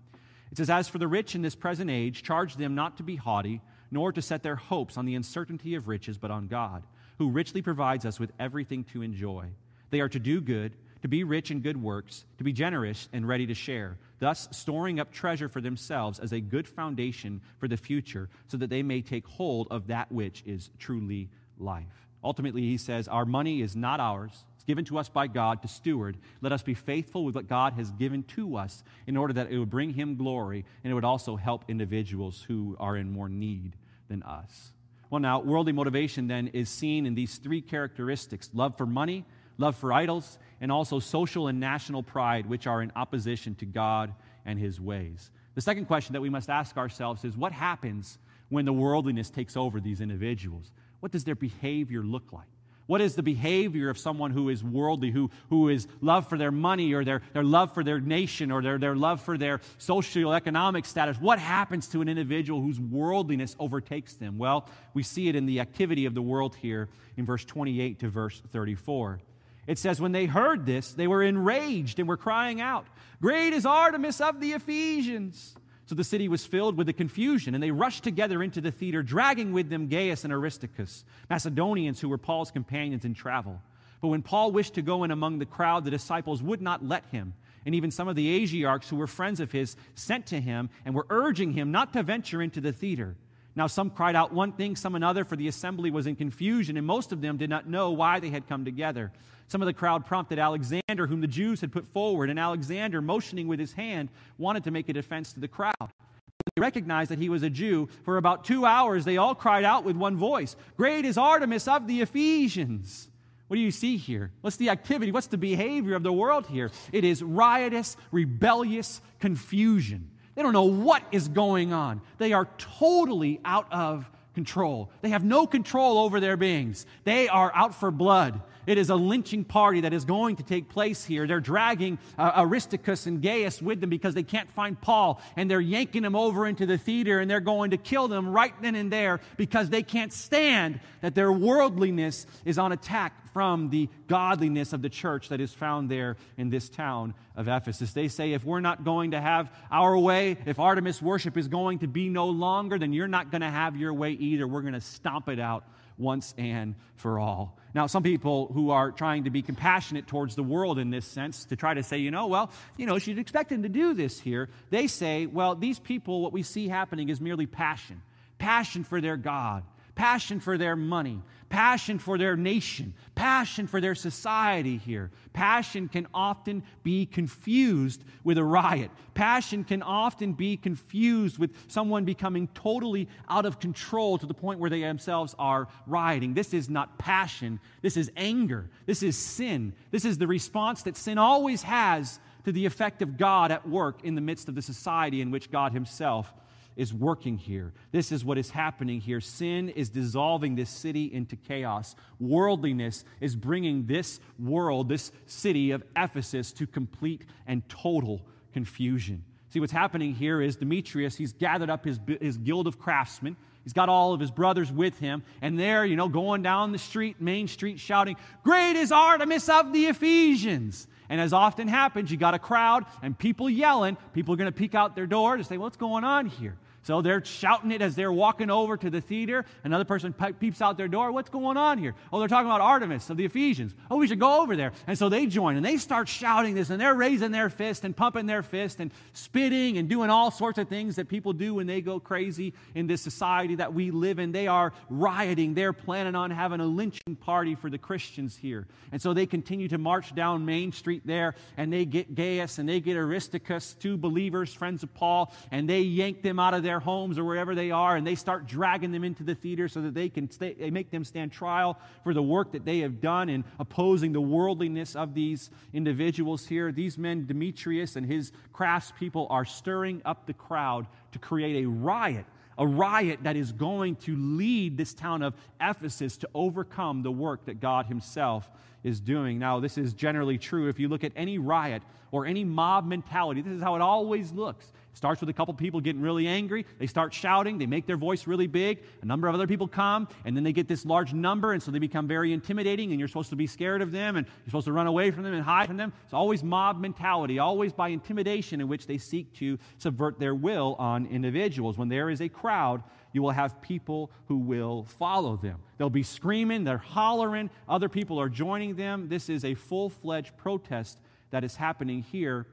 [0.53, 3.17] It says as for the rich in this present age charge them not to be
[3.17, 7.31] haughty nor to set their hopes on the uncertainty of riches but on God, who
[7.31, 9.49] richly provides us with everything to enjoy.
[9.89, 13.29] They are to do good, to be rich in good works, to be generous and
[13.29, 17.77] ready to share thus storing up treasure for themselves as a good foundation for the
[17.77, 22.09] future, so that they may take hold of that which is truly life.
[22.23, 24.33] Ultimately, he says, Our money is not ours.
[24.55, 26.17] It's given to us by God to steward.
[26.41, 29.59] Let us be faithful with what God has given to us in order that it
[29.59, 33.77] would bring him glory and it would also help individuals who are in more need
[34.09, 34.73] than us.
[35.11, 39.27] Well, now, worldly motivation then is seen in these three characteristics love for money,
[39.59, 44.15] love for idols, and also social and national pride, which are in opposition to God
[44.47, 45.31] and his ways.
[45.57, 48.17] The second question that we must ask ourselves is what happens
[48.49, 50.73] when the worldliness takes over these individuals?
[51.01, 52.47] What does their behavior look like?
[52.87, 56.51] What is the behavior of someone who is worldly, who, who is love for their
[56.51, 60.33] money or their, their love for their nation or their, their love for their social
[60.33, 61.19] economic status?
[61.21, 64.39] What happens to an individual whose worldliness overtakes them?
[64.39, 68.09] Well, we see it in the activity of the world here in verse 28 to
[68.09, 69.21] verse 34.
[69.67, 72.87] It says, When they heard this, they were enraged and were crying out,
[73.21, 75.55] Great is Artemis of the Ephesians!
[75.87, 79.03] So the city was filled with the confusion, and they rushed together into the theater,
[79.03, 83.61] dragging with them Gaius and Aristarchus, Macedonians who were Paul's companions in travel.
[84.01, 87.05] But when Paul wished to go in among the crowd, the disciples would not let
[87.07, 87.35] him.
[87.67, 90.95] And even some of the Asiarchs who were friends of his sent to him and
[90.95, 93.17] were urging him not to venture into the theater.
[93.57, 96.87] Now, some cried out one thing, some another, for the assembly was in confusion, and
[96.87, 99.13] most of them did not know why they had come together.
[99.47, 103.47] Some of the crowd prompted Alexander, whom the Jews had put forward, and Alexander, motioning
[103.47, 105.73] with his hand, wanted to make a defense to the crowd.
[105.81, 107.89] They recognized that he was a Jew.
[108.05, 111.87] For about two hours, they all cried out with one voice Great is Artemis of
[111.87, 113.09] the Ephesians!
[113.49, 114.33] What do you see here?
[114.41, 115.13] What's the activity?
[115.13, 116.71] What's the behavior of the world here?
[116.93, 120.11] It is riotous, rebellious confusion.
[120.35, 122.01] They don't know what is going on.
[122.19, 124.91] They are totally out of control.
[125.01, 126.87] They have no control over their beings.
[127.05, 128.41] They are out for blood.
[128.67, 131.27] It is a lynching party that is going to take place here.
[131.27, 135.61] They're dragging uh, Aristarchus and Gaius with them because they can't find Paul, and they're
[135.61, 138.93] yanking him over into the theater, and they're going to kill them right then and
[138.93, 144.81] there because they can't stand that their worldliness is on attack from the godliness of
[144.81, 147.93] the church that is found there in this town of Ephesus.
[147.93, 151.81] They say, if we're not going to have our way, if Artemis worship is going
[151.81, 154.47] to be no longer, then you're not going to have your way either.
[154.47, 155.65] We're going to stomp it out
[155.99, 157.59] once and for all.
[157.75, 161.45] Now, some people who are trying to be compassionate towards the world in this sense,
[161.47, 164.21] to try to say, you know, well, you know, she'd expect him to do this
[164.21, 168.01] here, they say, well, these people, what we see happening is merely passion.
[168.39, 173.95] Passion for their God, passion for their money, passion for their nation, passion for their
[173.95, 175.11] society here.
[175.33, 178.91] Passion can often be confused with a riot.
[179.15, 184.59] Passion can often be confused with someone becoming totally out of control to the point
[184.59, 186.35] where they themselves are rioting.
[186.35, 189.73] This is not passion, this is anger, this is sin.
[189.91, 194.05] This is the response that sin always has to the effect of God at work
[194.05, 196.33] in the midst of the society in which God Himself
[196.77, 197.73] is working here.
[197.93, 199.21] This is what is happening here.
[199.21, 201.95] Sin is dissolving this city into chaos.
[202.19, 209.25] Worldliness is bringing this world, this city of Ephesus, to complete and total confusion.
[209.51, 213.37] See, what's happening here is Demetrius, he's gathered up his, his guild of craftsmen.
[213.63, 216.79] He's got all of his brothers with him, and they're, you know, going down the
[216.79, 220.87] street, main street, shouting, Great is Artemis of the Ephesians.
[221.09, 223.97] And as often happens, you got a crowd and people yelling.
[224.13, 226.57] People are going to peek out their door to say, What's going on here?
[226.85, 229.47] So they're shouting it as they're walking over to the theater.
[229.65, 231.13] Another person peeps out their door.
[231.13, 231.95] What's going on here?
[232.13, 233.75] Oh, they're talking about Artemis of the Ephesians.
[233.91, 234.73] Oh, we should go over there.
[234.87, 237.97] And so they join and they start shouting this and they're raising their fist and
[237.97, 241.67] pumping their fist and spitting and doing all sorts of things that people do when
[241.67, 244.33] they go crazy in this society that we live in.
[244.33, 245.55] They are rioting.
[245.55, 248.67] They're planning on having a lynching party for the Christians here.
[248.93, 252.69] And so they continue to march down Main Street there and they get Gaius and
[252.69, 256.74] they get Aristarchus, two believers, friends of Paul, and they yank them out of their
[256.75, 259.81] their homes or wherever they are, and they start dragging them into the theater so
[259.81, 263.01] that they can stay, they make them stand trial for the work that they have
[263.01, 266.73] done in opposing the worldliness of these individuals here.
[266.73, 272.27] These men, Demetrius and his craftspeople, are stirring up the crowd to create a riot
[272.57, 277.45] a riot that is going to lead this town of Ephesus to overcome the work
[277.47, 278.49] that God Himself
[278.85, 279.41] is doing.
[279.41, 281.83] Now, this is generally true if you look at any riot
[282.13, 283.41] or any mob mentality.
[283.41, 284.71] This is how it always looks.
[284.95, 286.65] Starts with a couple people getting really angry.
[286.79, 287.59] They start shouting.
[287.59, 288.83] They make their voice really big.
[289.03, 291.71] A number of other people come, and then they get this large number, and so
[291.71, 294.67] they become very intimidating, and you're supposed to be scared of them, and you're supposed
[294.67, 295.93] to run away from them and hide from them.
[296.05, 300.77] It's always mob mentality, always by intimidation, in which they seek to subvert their will
[300.79, 301.77] on individuals.
[301.77, 305.61] When there is a crowd, you will have people who will follow them.
[305.79, 309.09] They'll be screaming, they're hollering, other people are joining them.
[309.09, 312.47] This is a full fledged protest that is happening here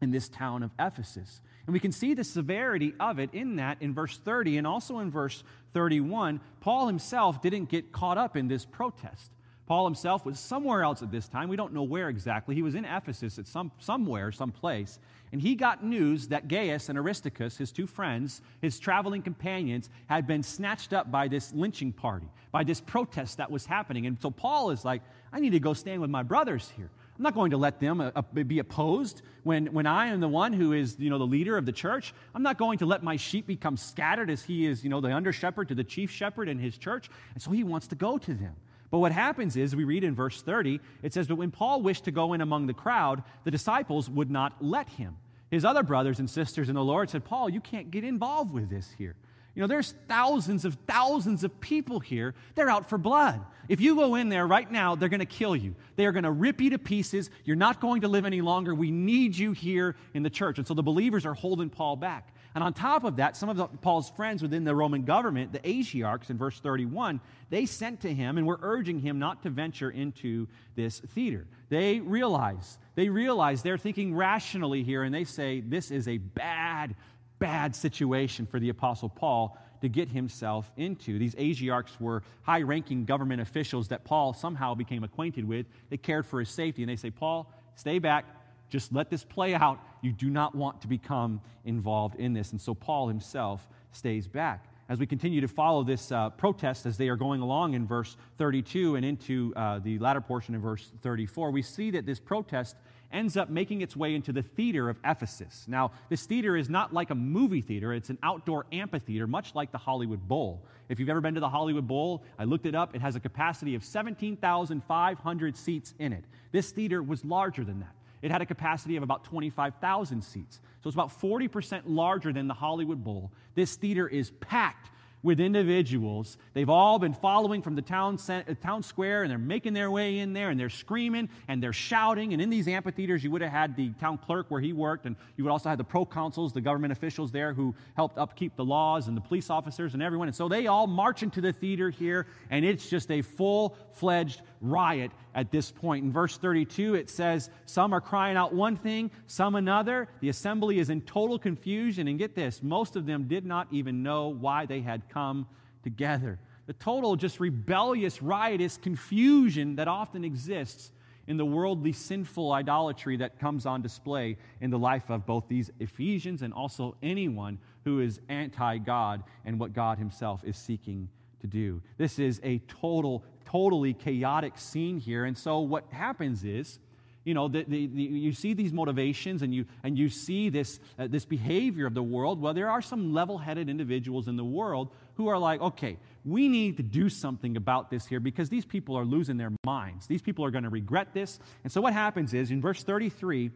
[0.00, 1.40] in this town of Ephesus.
[1.66, 5.00] And we can see the severity of it in that in verse 30 and also
[5.00, 5.42] in verse
[5.74, 6.40] 31.
[6.60, 9.32] Paul himself didn't get caught up in this protest.
[9.66, 11.48] Paul himself was somewhere else at this time.
[11.48, 12.54] We don't know where exactly.
[12.54, 15.00] He was in Ephesus at some, somewhere, some place.
[15.32, 20.24] And he got news that Gaius and Aristarchus, his two friends, his traveling companions, had
[20.24, 24.06] been snatched up by this lynching party, by this protest that was happening.
[24.06, 26.90] And so Paul is like, I need to go stand with my brothers here.
[27.16, 30.52] I'm not going to let them uh, be opposed when, when I am the one
[30.52, 32.12] who is, you know, the leader of the church.
[32.34, 35.12] I'm not going to let my sheep become scattered as he is, you know, the
[35.12, 37.08] under shepherd to the chief shepherd in his church.
[37.32, 38.54] And so he wants to go to them.
[38.90, 42.04] But what happens is, we read in verse 30, it says, But when Paul wished
[42.04, 45.16] to go in among the crowd, the disciples would not let him.
[45.50, 48.68] His other brothers and sisters in the Lord said, Paul, you can't get involved with
[48.68, 49.16] this here.
[49.56, 52.34] You know, there's thousands of thousands of people here.
[52.54, 53.40] They're out for blood.
[53.70, 55.74] If you go in there right now, they're going to kill you.
[55.96, 57.30] They are going to rip you to pieces.
[57.42, 58.74] You're not going to live any longer.
[58.74, 60.58] We need you here in the church.
[60.58, 62.34] And so the believers are holding Paul back.
[62.54, 65.58] And on top of that, some of the, Paul's friends within the Roman government, the
[65.60, 69.90] Asiarchs in verse 31, they sent to him and were urging him not to venture
[69.90, 71.46] into this theater.
[71.68, 76.94] They realize, they realize they're thinking rationally here, and they say, this is a bad,
[77.38, 81.18] bad situation for the Apostle Paul to get himself into.
[81.18, 85.66] These Asiarchs were high ranking government officials that Paul somehow became acquainted with.
[85.90, 88.24] They cared for his safety, and they say, Paul, stay back.
[88.68, 89.78] Just let this play out.
[90.02, 92.52] You do not want to become involved in this.
[92.52, 94.66] And so Paul himself stays back.
[94.88, 98.16] As we continue to follow this uh, protest as they are going along in verse
[98.38, 102.76] 32 and into uh, the latter portion of verse 34, we see that this protest
[103.12, 105.64] ends up making its way into the theater of Ephesus.
[105.68, 109.72] Now, this theater is not like a movie theater, it's an outdoor amphitheater, much like
[109.72, 110.62] the Hollywood Bowl.
[110.88, 113.20] If you've ever been to the Hollywood Bowl, I looked it up, it has a
[113.20, 116.24] capacity of 17,500 seats in it.
[116.52, 117.94] This theater was larger than that.
[118.22, 120.60] It had a capacity of about 25,000 seats.
[120.82, 123.30] So it's about 40% larger than the Hollywood Bowl.
[123.54, 124.90] This theater is packed
[125.22, 126.38] with individuals.
[126.54, 130.18] They've all been following from the town, uh, town square and they're making their way
[130.18, 132.32] in there and they're screaming and they're shouting.
[132.32, 135.16] And in these amphitheaters, you would have had the town clerk where he worked, and
[135.36, 139.08] you would also have the proconsuls, the government officials there who helped upkeep the laws,
[139.08, 140.28] and the police officers and everyone.
[140.28, 144.42] And so they all march into the theater here, and it's just a full fledged
[144.60, 146.04] riot at this point.
[146.04, 150.08] In verse 32, it says, Some are crying out one thing, some another.
[150.20, 152.08] The assembly is in total confusion.
[152.08, 155.46] And get this, most of them did not even know why they had come
[155.82, 156.38] together.
[156.66, 160.92] The total, just rebellious, riotous confusion that often exists
[161.26, 165.70] in the worldly, sinful idolatry that comes on display in the life of both these
[165.80, 171.08] Ephesians and also anyone who is anti God and what God Himself is seeking
[171.40, 171.82] to do.
[171.98, 175.24] This is a total totally chaotic scene here.
[175.24, 176.78] And so what happens is
[177.26, 180.78] You know, the, the, the, you see these motivations and you, and you see this,
[180.96, 182.40] uh, this behavior of the world.
[182.40, 186.48] Well, there are some level headed individuals in the world who are like, okay, we
[186.48, 190.06] need to do something about this here because these people are losing their minds.
[190.06, 191.40] These people are going to regret this.
[191.64, 193.50] And so what happens is in verse 33,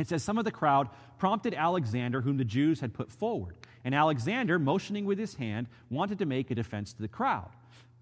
[0.00, 3.56] it says, Some of the crowd prompted Alexander, whom the Jews had put forward.
[3.84, 7.50] And Alexander, motioning with his hand, wanted to make a defense to the crowd.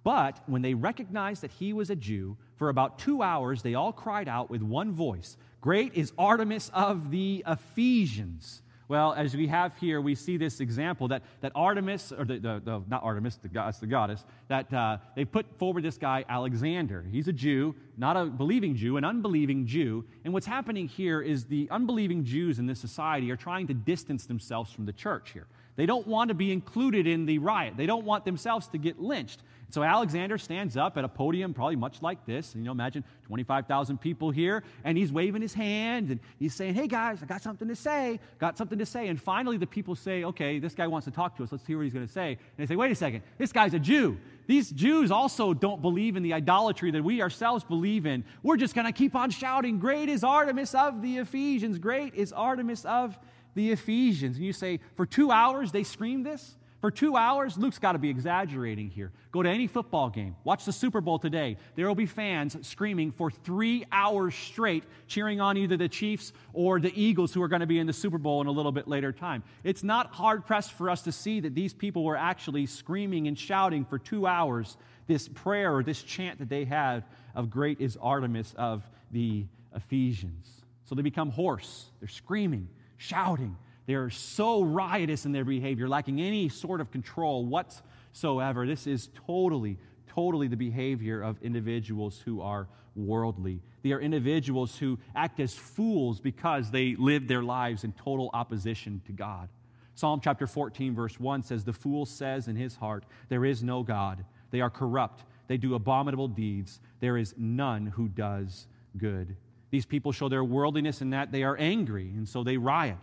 [0.03, 3.93] But when they recognized that he was a Jew, for about two hours they all
[3.93, 8.63] cried out with one voice Great is Artemis of the Ephesians.
[8.89, 12.61] Well, as we have here, we see this example that, that Artemis, or the, the,
[12.65, 17.07] the not Artemis, the, that's the goddess, that uh, they put forward this guy, Alexander.
[17.09, 20.07] He's a Jew, not a believing Jew, an unbelieving Jew.
[20.25, 24.25] And what's happening here is the unbelieving Jews in this society are trying to distance
[24.25, 25.47] themselves from the church here.
[25.77, 28.99] They don't want to be included in the riot, they don't want themselves to get
[28.99, 29.43] lynched.
[29.69, 32.55] So Alexander stands up at a podium, probably much like this.
[32.55, 36.75] And, you know, imagine 25,000 people here, and he's waving his hand and he's saying,
[36.75, 39.07] Hey guys, I got something to say, got something to say.
[39.09, 41.53] And finally, the people say, Okay, this guy wants to talk to us.
[41.53, 42.31] Let's hear what he's going to say.
[42.33, 44.19] And they say, Wait a second, this guy's a Jew.
[44.51, 48.25] These Jews also don't believe in the idolatry that we ourselves believe in.
[48.43, 51.79] We're just going to keep on shouting, Great is Artemis of the Ephesians!
[51.79, 53.17] Great is Artemis of
[53.55, 54.39] the Ephesians.
[54.39, 56.57] And you say, For two hours they scream this?
[56.81, 59.13] For two hours, Luke's got to be exaggerating here.
[59.33, 61.59] Go to any football game, watch the Super Bowl today.
[61.77, 66.81] There will be fans screaming for three hours straight, cheering on either the Chiefs or
[66.81, 68.89] the Eagles, who are going to be in the Super Bowl in a little bit
[68.89, 69.43] later time.
[69.63, 73.39] It's not hard pressed for us to see that these people were actually screaming and
[73.39, 77.99] shouting for two hours this prayer or this chant that they had of Great is
[78.01, 80.49] Artemis of the Ephesians.
[80.85, 83.57] So they become hoarse, they're screaming, shouting
[83.91, 88.65] they're so riotous in their behavior, lacking any sort of control whatsoever.
[88.65, 93.61] This is totally, totally the behavior of individuals who are worldly.
[93.83, 99.03] They are individuals who act as fools because they live their lives in total opposition
[99.07, 99.49] to God.
[99.97, 103.83] Psalm chapter 14, verse 1 says, The fool says in his heart, There is no
[103.83, 104.25] God.
[104.53, 105.25] They are corrupt.
[105.49, 106.79] They do abominable deeds.
[107.01, 109.35] There is none who does good.
[109.71, 112.97] These people show their worldliness in that they are angry, and so they riot.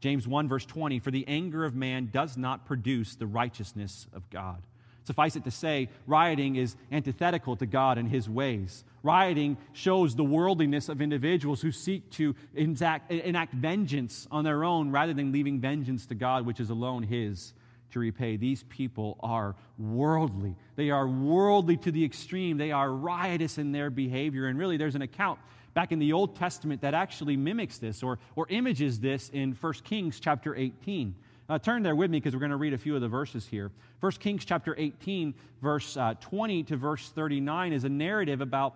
[0.00, 4.28] James 1, verse 20 For the anger of man does not produce the righteousness of
[4.30, 4.62] God.
[5.04, 8.84] Suffice it to say, rioting is antithetical to God and his ways.
[9.02, 14.90] Rioting shows the worldliness of individuals who seek to enact, enact vengeance on their own
[14.90, 17.54] rather than leaving vengeance to God, which is alone his
[17.92, 18.36] to repay.
[18.36, 20.56] These people are worldly.
[20.76, 22.58] They are worldly to the extreme.
[22.58, 24.46] They are riotous in their behavior.
[24.46, 25.38] And really, there's an account
[25.78, 29.72] back in the Old Testament that actually mimics this or, or images this in 1
[29.84, 31.14] Kings chapter 18.
[31.48, 33.46] Uh, turn there with me because we're going to read a few of the verses
[33.46, 33.70] here.
[34.00, 38.74] 1 Kings chapter 18, verse uh, 20 to verse 39 is a narrative about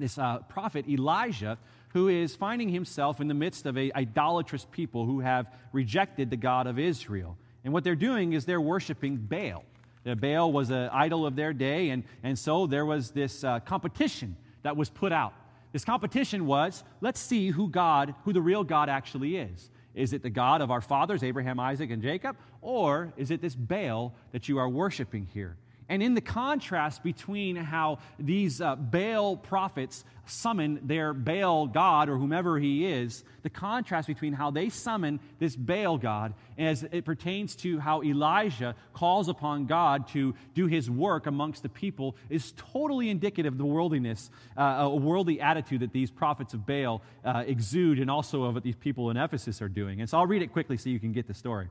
[0.00, 1.56] this uh, prophet Elijah
[1.90, 6.36] who is finding himself in the midst of a idolatrous people who have rejected the
[6.36, 7.38] God of Israel.
[7.62, 9.62] And what they're doing is they're worshiping Baal.
[10.04, 14.34] Baal was an idol of their day, and, and so there was this uh, competition
[14.64, 15.34] that was put out.
[15.72, 19.70] This competition was let's see who God, who the real God actually is.
[19.94, 22.36] Is it the God of our fathers, Abraham, Isaac, and Jacob?
[22.62, 25.56] Or is it this Baal that you are worshiping here?
[25.90, 32.16] And in the contrast between how these uh, Baal prophets summon their Baal God or
[32.16, 37.56] whomever he is, the contrast between how they summon this Baal God as it pertains
[37.56, 43.10] to how Elijah calls upon God to do his work amongst the people is totally
[43.10, 47.98] indicative of the worldliness, uh, a worldly attitude that these prophets of Baal uh, exude
[47.98, 50.00] and also of what these people in Ephesus are doing.
[50.00, 51.66] And so I'll read it quickly so you can get the story.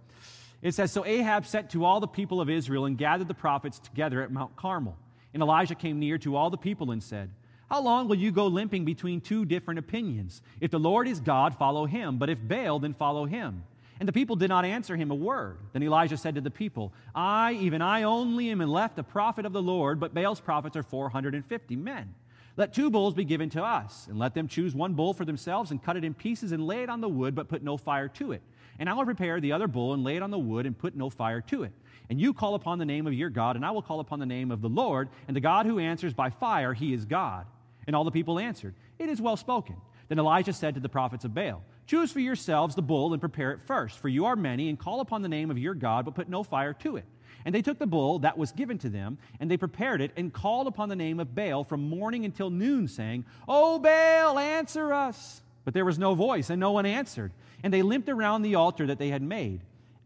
[0.61, 3.79] It says So Ahab sent to all the people of Israel and gathered the prophets
[3.79, 4.97] together at Mount Carmel.
[5.33, 7.29] And Elijah came near to all the people and said,
[7.69, 10.41] How long will you go limping between two different opinions?
[10.59, 13.63] If the Lord is God, follow him, but if Baal, then follow him.
[13.99, 15.57] And the people did not answer him a word.
[15.73, 19.51] Then Elijah said to the people, I, even I only, am left a prophet of
[19.51, 22.15] the Lord, but Baal's prophets are 450 men.
[22.55, 25.71] Let two bulls be given to us, and let them choose one bull for themselves,
[25.71, 28.07] and cut it in pieces, and lay it on the wood, but put no fire
[28.09, 28.41] to it.
[28.79, 30.95] And I will prepare the other bull and lay it on the wood and put
[30.95, 31.73] no fire to it.
[32.09, 34.25] And you call upon the name of your God, and I will call upon the
[34.25, 35.09] name of the Lord.
[35.27, 37.45] And the God who answers by fire, he is God.
[37.85, 39.75] And all the people answered, It is well spoken.
[40.07, 43.51] Then Elijah said to the prophets of Baal, Choose for yourselves the bull and prepare
[43.51, 46.15] it first, for you are many, and call upon the name of your God, but
[46.15, 47.05] put no fire to it.
[47.45, 50.33] And they took the bull that was given to them, and they prepared it, and
[50.33, 55.41] called upon the name of Baal from morning until noon, saying, O Baal, answer us.
[55.63, 57.31] But there was no voice, and no one answered
[57.63, 59.61] and they limped around the altar that they had made.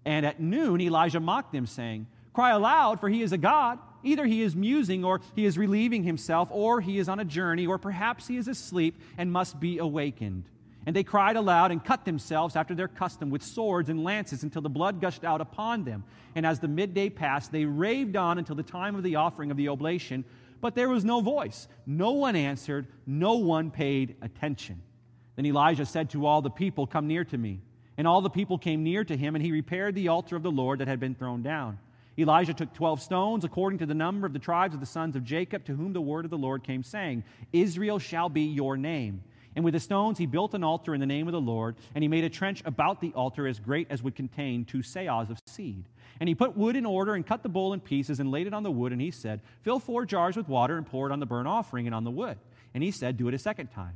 [0.06, 3.80] And at noon, Elijah mocked them, saying, Cry aloud, for he is a God.
[4.04, 7.68] Either he is musing, or he is relieving himself, or he is on a journey,
[7.68, 10.50] or perhaps he is asleep and must be awakened.
[10.86, 14.62] And they cried aloud and cut themselves after their custom with swords and lances until
[14.62, 16.04] the blood gushed out upon them.
[16.36, 19.56] And as the midday passed, they raved on until the time of the offering of
[19.56, 20.26] the oblation.
[20.60, 21.70] But there was no voice.
[21.86, 22.88] No one answered.
[23.06, 24.82] No one paid attention.
[25.36, 27.60] Then Elijah said to all the people, Come near to me.
[27.98, 30.52] And all the people came near to him, and he repaired the altar of the
[30.52, 31.78] Lord that had been thrown down.
[32.18, 35.24] Elijah took 12 stones, according to the number of the tribes of the sons of
[35.24, 39.24] Jacob, to whom the word of the Lord came, saying, Israel shall be your name.
[39.56, 42.04] And with the stones he built an altar in the name of the Lord, and
[42.04, 45.40] he made a trench about the altar as great as would contain two seahs of
[45.48, 45.86] seed.
[46.20, 48.54] And he put wood in order and cut the bowl in pieces and laid it
[48.54, 51.20] on the wood, and he said, Fill four jars with water and pour it on
[51.20, 52.38] the burnt offering and on the wood.
[52.74, 53.96] And he said, Do it a second time.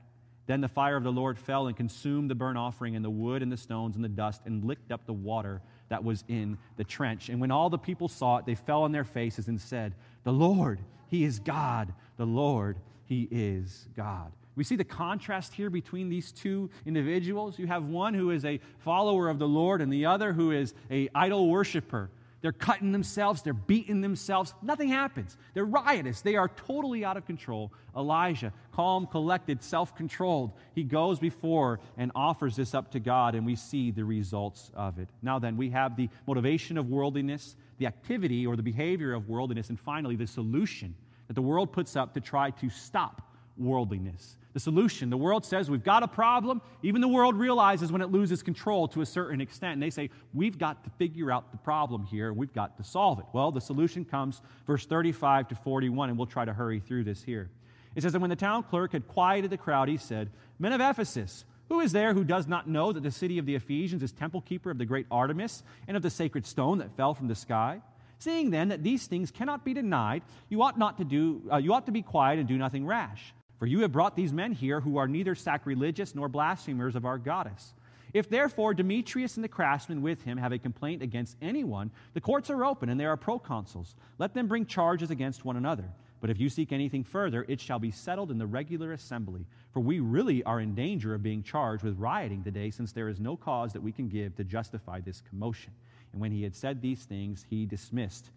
[0.51, 3.41] Then the fire of the Lord fell and consumed the burnt offering, and the wood,
[3.41, 6.83] and the stones, and the dust, and licked up the water that was in the
[6.83, 7.29] trench.
[7.29, 9.95] And when all the people saw it, they fell on their faces and said,
[10.25, 11.93] The Lord, He is God.
[12.17, 12.75] The Lord,
[13.05, 14.33] He is God.
[14.57, 17.57] We see the contrast here between these two individuals.
[17.57, 20.73] You have one who is a follower of the Lord and the other who is
[20.91, 22.09] a idol worshiper.
[22.41, 24.55] They're cutting themselves, they're beating themselves.
[24.63, 25.37] Nothing happens.
[25.53, 26.21] They're riotous.
[26.21, 27.71] They are totally out of control.
[27.95, 33.45] Elijah, calm, collected, self controlled, he goes before and offers this up to God, and
[33.45, 35.09] we see the results of it.
[35.21, 39.69] Now, then, we have the motivation of worldliness, the activity or the behavior of worldliness,
[39.69, 40.95] and finally, the solution
[41.27, 43.21] that the world puts up to try to stop
[43.57, 45.09] worldliness the solution.
[45.09, 46.61] The world says we've got a problem.
[46.83, 49.73] Even the world realizes when it loses control to a certain extent.
[49.73, 52.83] And they say, we've got to figure out the problem here and we've got to
[52.83, 53.25] solve it.
[53.33, 57.23] Well, the solution comes verse 35 to 41, and we'll try to hurry through this
[57.23, 57.49] here.
[57.95, 60.29] It says that when the town clerk had quieted the crowd, he said,
[60.59, 63.55] Men of Ephesus, who is there who does not know that the city of the
[63.55, 67.13] Ephesians is temple keeper of the great Artemis and of the sacred stone that fell
[67.13, 67.81] from the sky?
[68.19, 71.73] Seeing then that these things cannot be denied, you ought not to do, uh, you
[71.73, 73.33] ought to be quiet and do nothing rash.
[73.61, 77.19] For you have brought these men here who are neither sacrilegious nor blasphemers of our
[77.19, 77.75] goddess.
[78.11, 82.49] If therefore Demetrius and the craftsmen with him have a complaint against anyone, the courts
[82.49, 83.93] are open and there are proconsuls.
[84.17, 85.83] Let them bring charges against one another.
[86.21, 89.45] But if you seek anything further, it shall be settled in the regular assembly.
[89.73, 93.19] For we really are in danger of being charged with rioting today, since there is
[93.19, 95.71] no cause that we can give to justify this commotion.
[96.13, 98.31] And when he had said these things, he dismissed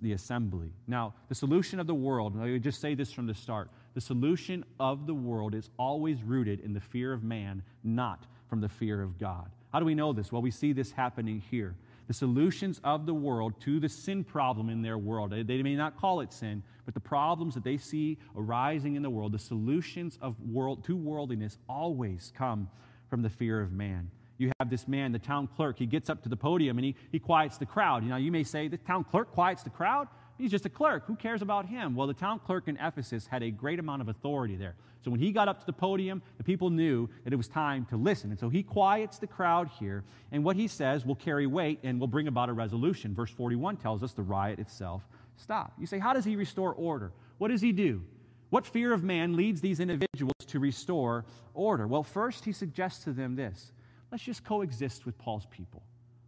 [0.00, 0.72] the, assembly.
[0.86, 4.02] Now, the solution of the world, I would just say this from the start the
[4.02, 8.68] solution of the world is always rooted in the fear of man, not from the
[8.68, 9.50] fear of God.
[9.72, 10.30] How do we know this?
[10.30, 11.74] Well, we see this happening here.
[12.06, 15.96] The solutions of the world to the sin problem in their world, they may not
[15.96, 20.16] call it sin, but the problems that they see arising in the world, the solutions
[20.22, 22.70] of world to worldliness always come
[23.10, 25.78] from the fear of man you have this man, the town clerk.
[25.78, 28.04] He gets up to the podium and he, he quiets the crowd.
[28.04, 30.06] You know, you may say, the town clerk quiets the crowd?
[30.38, 31.04] He's just a clerk.
[31.06, 31.96] Who cares about him?
[31.96, 34.76] Well, the town clerk in Ephesus had a great amount of authority there.
[35.04, 37.84] So when he got up to the podium, the people knew that it was time
[37.86, 38.30] to listen.
[38.30, 40.04] And so he quiets the crowd here.
[40.30, 43.14] And what he says will carry weight and will bring about a resolution.
[43.14, 45.02] Verse 41 tells us the riot itself
[45.36, 45.78] stopped.
[45.78, 47.12] You say, how does he restore order?
[47.38, 48.02] What does he do?
[48.50, 51.86] What fear of man leads these individuals to restore order?
[51.86, 53.72] Well, first, he suggests to them this
[54.10, 55.82] let's just coexist with Paul's people.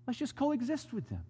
[0.07, 1.23] Let's just coexist with them.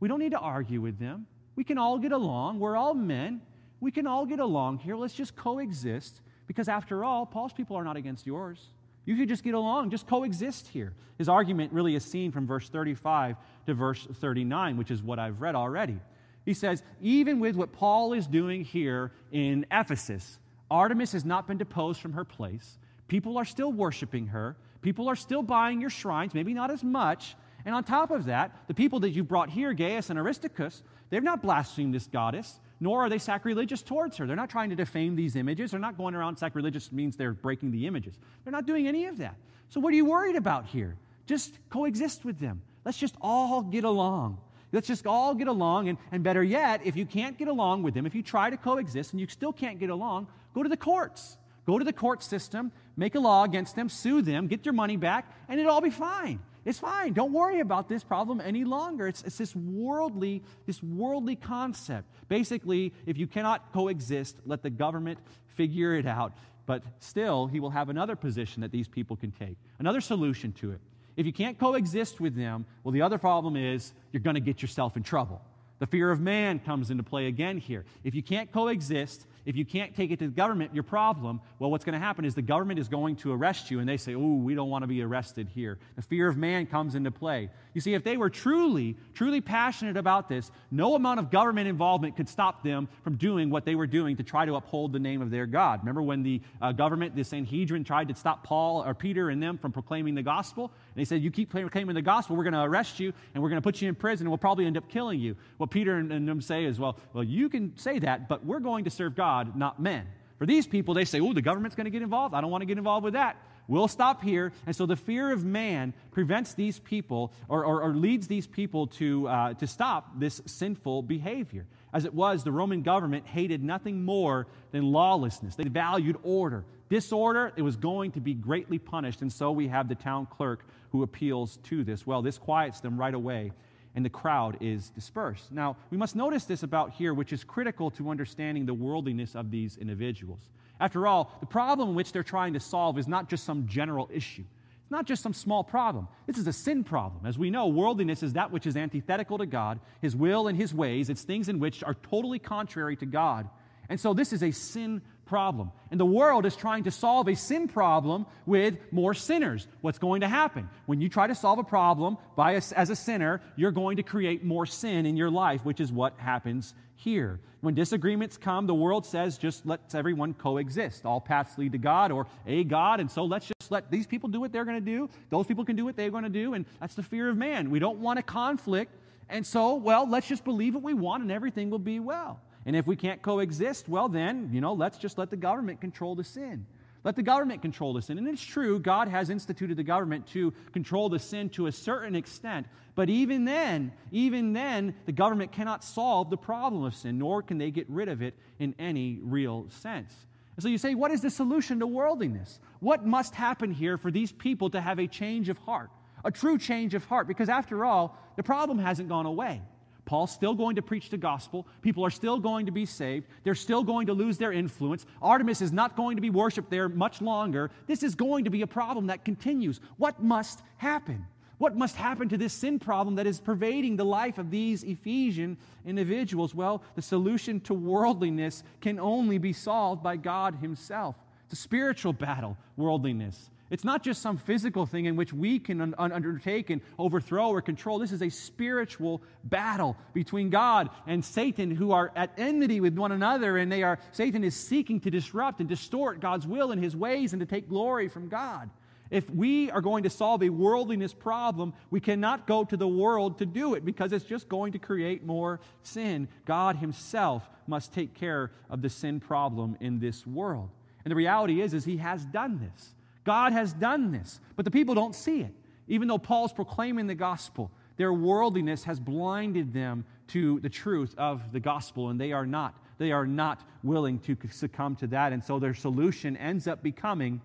[0.00, 1.26] We don't need to argue with them.
[1.58, 2.60] We can all get along.
[2.60, 3.40] We're all men.
[3.80, 4.94] We can all get along here.
[4.94, 8.64] Let's just coexist because, after all, Paul's people are not against yours.
[9.06, 10.92] You could just get along, just coexist here.
[11.18, 13.34] His argument really is seen from verse 35
[13.66, 15.98] to verse 39, which is what I've read already.
[16.44, 20.38] He says, even with what Paul is doing here in Ephesus,
[20.70, 22.78] Artemis has not been deposed from her place.
[23.08, 24.54] People are still worshiping her.
[24.80, 27.34] People are still buying your shrines, maybe not as much.
[27.68, 31.22] And on top of that, the people that you brought here, Gaius and Aristarchus, they've
[31.22, 34.26] not blasphemed this goddess, nor are they sacrilegious towards her.
[34.26, 35.72] They're not trying to defame these images.
[35.72, 38.14] They're not going around sacrilegious means they're breaking the images.
[38.42, 39.34] They're not doing any of that.
[39.68, 40.96] So what are you worried about here?
[41.26, 42.62] Just coexist with them.
[42.86, 44.38] Let's just all get along.
[44.72, 45.90] Let's just all get along.
[45.90, 48.56] And, and better yet, if you can't get along with them, if you try to
[48.56, 51.36] coexist and you still can't get along, go to the courts.
[51.66, 54.96] Go to the court system, make a law against them, sue them, get your money
[54.96, 56.40] back, and it'll all be fine.
[56.64, 57.12] It's fine.
[57.12, 59.08] Don't worry about this problem any longer.
[59.08, 62.08] It's, it's this worldly, this worldly concept.
[62.28, 65.18] Basically, if you cannot coexist, let the government
[65.56, 66.32] figure it out.
[66.66, 70.72] But still, he will have another position that these people can take, another solution to
[70.72, 70.80] it.
[71.16, 74.62] If you can't coexist with them, well, the other problem is you're going to get
[74.62, 75.40] yourself in trouble.
[75.78, 77.84] The fear of man comes into play again here.
[78.02, 81.70] If you can't coexist, if you can't take it to the government, your problem, well,
[81.70, 84.14] what's going to happen is the government is going to arrest you, and they say,
[84.14, 85.78] oh, we don't want to be arrested here.
[85.96, 87.48] The fear of man comes into play.
[87.72, 92.16] You see, if they were truly, truly passionate about this, no amount of government involvement
[92.16, 95.22] could stop them from doing what they were doing to try to uphold the name
[95.22, 95.80] of their God.
[95.80, 99.56] Remember when the uh, government, the Sanhedrin, tried to stop Paul or Peter and them
[99.56, 100.72] from proclaiming the gospel?
[100.98, 103.50] And they said, You keep proclaiming the gospel, we're going to arrest you, and we're
[103.50, 105.36] going to put you in prison, and we'll probably end up killing you.
[105.56, 108.58] What Peter and, and them say is, Well, well, you can say that, but we're
[108.58, 110.08] going to serve God, not men.
[110.38, 112.34] For these people, they say, Oh, the government's going to get involved.
[112.34, 113.36] I don't want to get involved with that.
[113.68, 114.52] We'll stop here.
[114.66, 118.88] And so the fear of man prevents these people or, or, or leads these people
[118.88, 121.66] to, uh, to stop this sinful behavior.
[121.92, 125.54] As it was, the Roman government hated nothing more than lawlessness.
[125.54, 126.64] They valued order.
[126.88, 129.20] Disorder, it was going to be greatly punished.
[129.20, 132.06] And so we have the town clerk who appeals to this.
[132.06, 133.52] Well, this quiets them right away
[133.94, 135.50] and the crowd is dispersed.
[135.50, 139.50] Now, we must notice this about here, which is critical to understanding the worldliness of
[139.50, 140.40] these individuals.
[140.78, 144.44] After all, the problem which they're trying to solve is not just some general issue.
[144.82, 146.08] It's not just some small problem.
[146.26, 147.26] This is a sin problem.
[147.26, 150.72] As we know, worldliness is that which is antithetical to God, His will and His
[150.72, 151.10] ways.
[151.10, 153.48] It's things in which are totally contrary to God.
[153.88, 155.70] And so this is a sin problem.
[155.90, 159.68] And the world is trying to solve a sin problem with more sinners.
[159.82, 160.68] What's going to happen?
[160.86, 164.02] When you try to solve a problem by a, as a sinner, you're going to
[164.02, 167.40] create more sin in your life, which is what happens here.
[167.60, 171.04] When disagreements come, the world says just let everyone coexist.
[171.04, 174.28] All paths lead to God or a God, and so let's just let these people
[174.28, 175.08] do what they're going to do.
[175.30, 177.70] Those people can do what they're going to do, and that's the fear of man.
[177.70, 178.92] We don't want a conflict,
[179.28, 182.40] and so, well, let's just believe what we want and everything will be well.
[182.68, 186.14] And if we can't coexist, well, then, you know, let's just let the government control
[186.14, 186.66] the sin.
[187.02, 188.18] Let the government control the sin.
[188.18, 192.14] And it's true, God has instituted the government to control the sin to a certain
[192.14, 192.66] extent.
[192.94, 197.56] But even then, even then, the government cannot solve the problem of sin, nor can
[197.56, 200.12] they get rid of it in any real sense.
[200.54, 202.60] And so you say, what is the solution to worldliness?
[202.80, 205.88] What must happen here for these people to have a change of heart?
[206.22, 207.28] A true change of heart?
[207.28, 209.62] Because after all, the problem hasn't gone away.
[210.08, 211.66] Paul's still going to preach the gospel.
[211.82, 213.26] People are still going to be saved.
[213.44, 215.04] They're still going to lose their influence.
[215.20, 217.70] Artemis is not going to be worshiped there much longer.
[217.86, 219.82] This is going to be a problem that continues.
[219.98, 221.26] What must happen?
[221.58, 225.58] What must happen to this sin problem that is pervading the life of these Ephesian
[225.84, 226.54] individuals?
[226.54, 231.16] Well, the solution to worldliness can only be solved by God Himself.
[231.44, 233.50] It's a spiritual battle, worldliness.
[233.70, 237.60] It's not just some physical thing in which we can un- undertake and overthrow or
[237.60, 237.98] control.
[237.98, 243.12] This is a spiritual battle between God and Satan, who are at enmity with one
[243.12, 246.96] another, and they are Satan is seeking to disrupt and distort God's will and his
[246.96, 248.70] ways and to take glory from God.
[249.10, 253.38] If we are going to solve a worldliness problem, we cannot go to the world
[253.38, 256.28] to do it because it's just going to create more sin.
[256.44, 260.70] God Himself must take care of the sin problem in this world.
[261.04, 262.94] And the reality is, is He has done this.
[263.28, 265.52] God has done this, but the people don't see it.
[265.86, 271.52] Even though Paul's proclaiming the gospel, their worldliness has blinded them to the truth of
[271.52, 272.74] the gospel, and they are not.
[272.96, 275.34] They are not willing to succumb to that.
[275.34, 277.42] And so their solution ends up becoming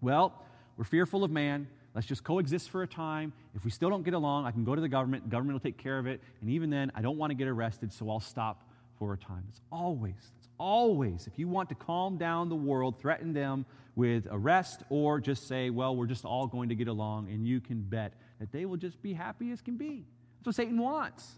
[0.00, 0.42] well,
[0.78, 1.68] we're fearful of man.
[1.94, 3.34] Let's just coexist for a time.
[3.54, 5.24] If we still don't get along, I can go to the government.
[5.24, 6.22] The government will take care of it.
[6.40, 8.66] And even then, I don't want to get arrested, so I'll stop
[8.98, 9.44] for a time.
[9.50, 13.66] It's always, it's always, if you want to calm down the world, threaten them
[13.96, 17.60] with arrest, or just say, well, we're just all going to get along, and you
[17.60, 20.04] can bet that they will just be happy as can be.
[20.38, 21.32] That's what Satan wants.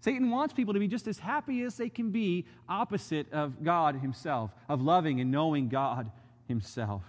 [0.00, 3.96] Satan wants people to be just as happy as they can be, opposite of God
[3.96, 6.10] Himself, of loving and knowing God
[6.46, 7.02] Himself.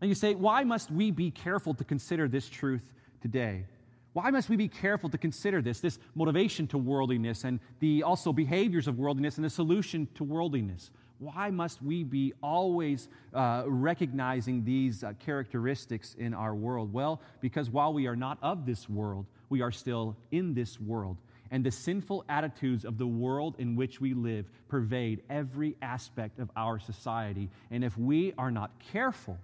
[0.00, 2.82] And you say, why must we be careful to consider this truth
[3.22, 3.64] today?
[4.12, 8.32] Why must we be careful to consider this, this motivation to worldliness and the also
[8.32, 10.90] behaviors of worldliness and the solution to worldliness?
[11.20, 16.92] Why must we be always uh, recognizing these uh, characteristics in our world?
[16.94, 21.18] Well, because while we are not of this world, we are still in this world.
[21.50, 26.50] And the sinful attitudes of the world in which we live pervade every aspect of
[26.56, 27.50] our society.
[27.70, 29.36] And if we are not careful,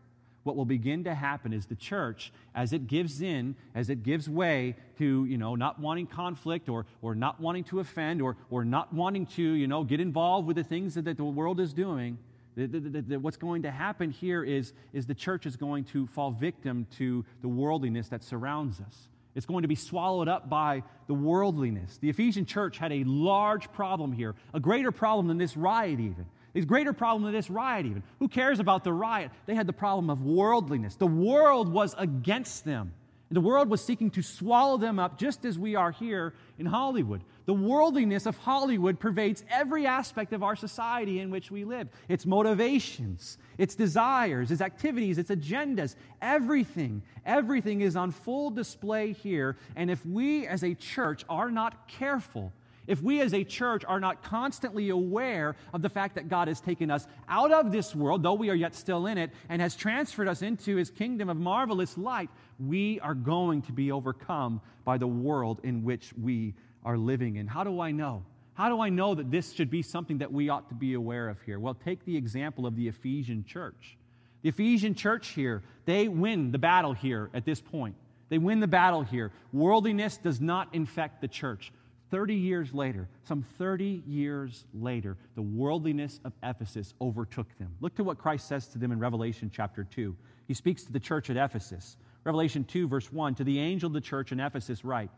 [0.46, 4.28] what will begin to happen is the church, as it gives in, as it gives
[4.28, 8.64] way to, you know, not wanting conflict or, or not wanting to offend or, or
[8.64, 11.74] not wanting to, you know, get involved with the things that, that the world is
[11.74, 12.16] doing,
[12.56, 16.06] the, the, the, what's going to happen here is, is the church is going to
[16.06, 19.08] fall victim to the worldliness that surrounds us.
[19.34, 21.98] It's going to be swallowed up by the worldliness.
[21.98, 26.24] The Ephesian church had a large problem here, a greater problem than this riot, even.
[26.56, 28.02] A greater problem than this riot, even.
[28.18, 29.30] Who cares about the riot?
[29.44, 30.96] They had the problem of worldliness.
[30.96, 32.92] The world was against them.
[33.30, 37.22] The world was seeking to swallow them up just as we are here in Hollywood.
[37.44, 42.24] The worldliness of Hollywood pervades every aspect of our society in which we live its
[42.24, 47.02] motivations, its desires, its activities, its agendas, everything.
[47.26, 49.56] Everything is on full display here.
[49.74, 52.52] And if we as a church are not careful,
[52.86, 56.60] if we as a church are not constantly aware of the fact that God has
[56.60, 59.76] taken us out of this world, though we are yet still in it, and has
[59.76, 64.98] transferred us into his kingdom of marvelous light, we are going to be overcome by
[64.98, 67.46] the world in which we are living in.
[67.46, 68.22] How do I know?
[68.54, 71.28] How do I know that this should be something that we ought to be aware
[71.28, 71.58] of here?
[71.58, 73.98] Well, take the example of the Ephesian church.
[74.42, 77.96] The Ephesian church here, they win the battle here at this point.
[78.28, 79.30] They win the battle here.
[79.52, 81.72] Worldliness does not infect the church.
[82.10, 87.74] 30 years later, some 30 years later, the worldliness of Ephesus overtook them.
[87.80, 90.14] Look to what Christ says to them in Revelation chapter 2.
[90.46, 91.96] He speaks to the church at Ephesus.
[92.22, 95.10] Revelation 2, verse 1 To the angel of the church in Ephesus, write,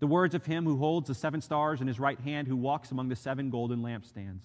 [0.00, 2.90] The words of him who holds the seven stars in his right hand, who walks
[2.90, 4.42] among the seven golden lampstands.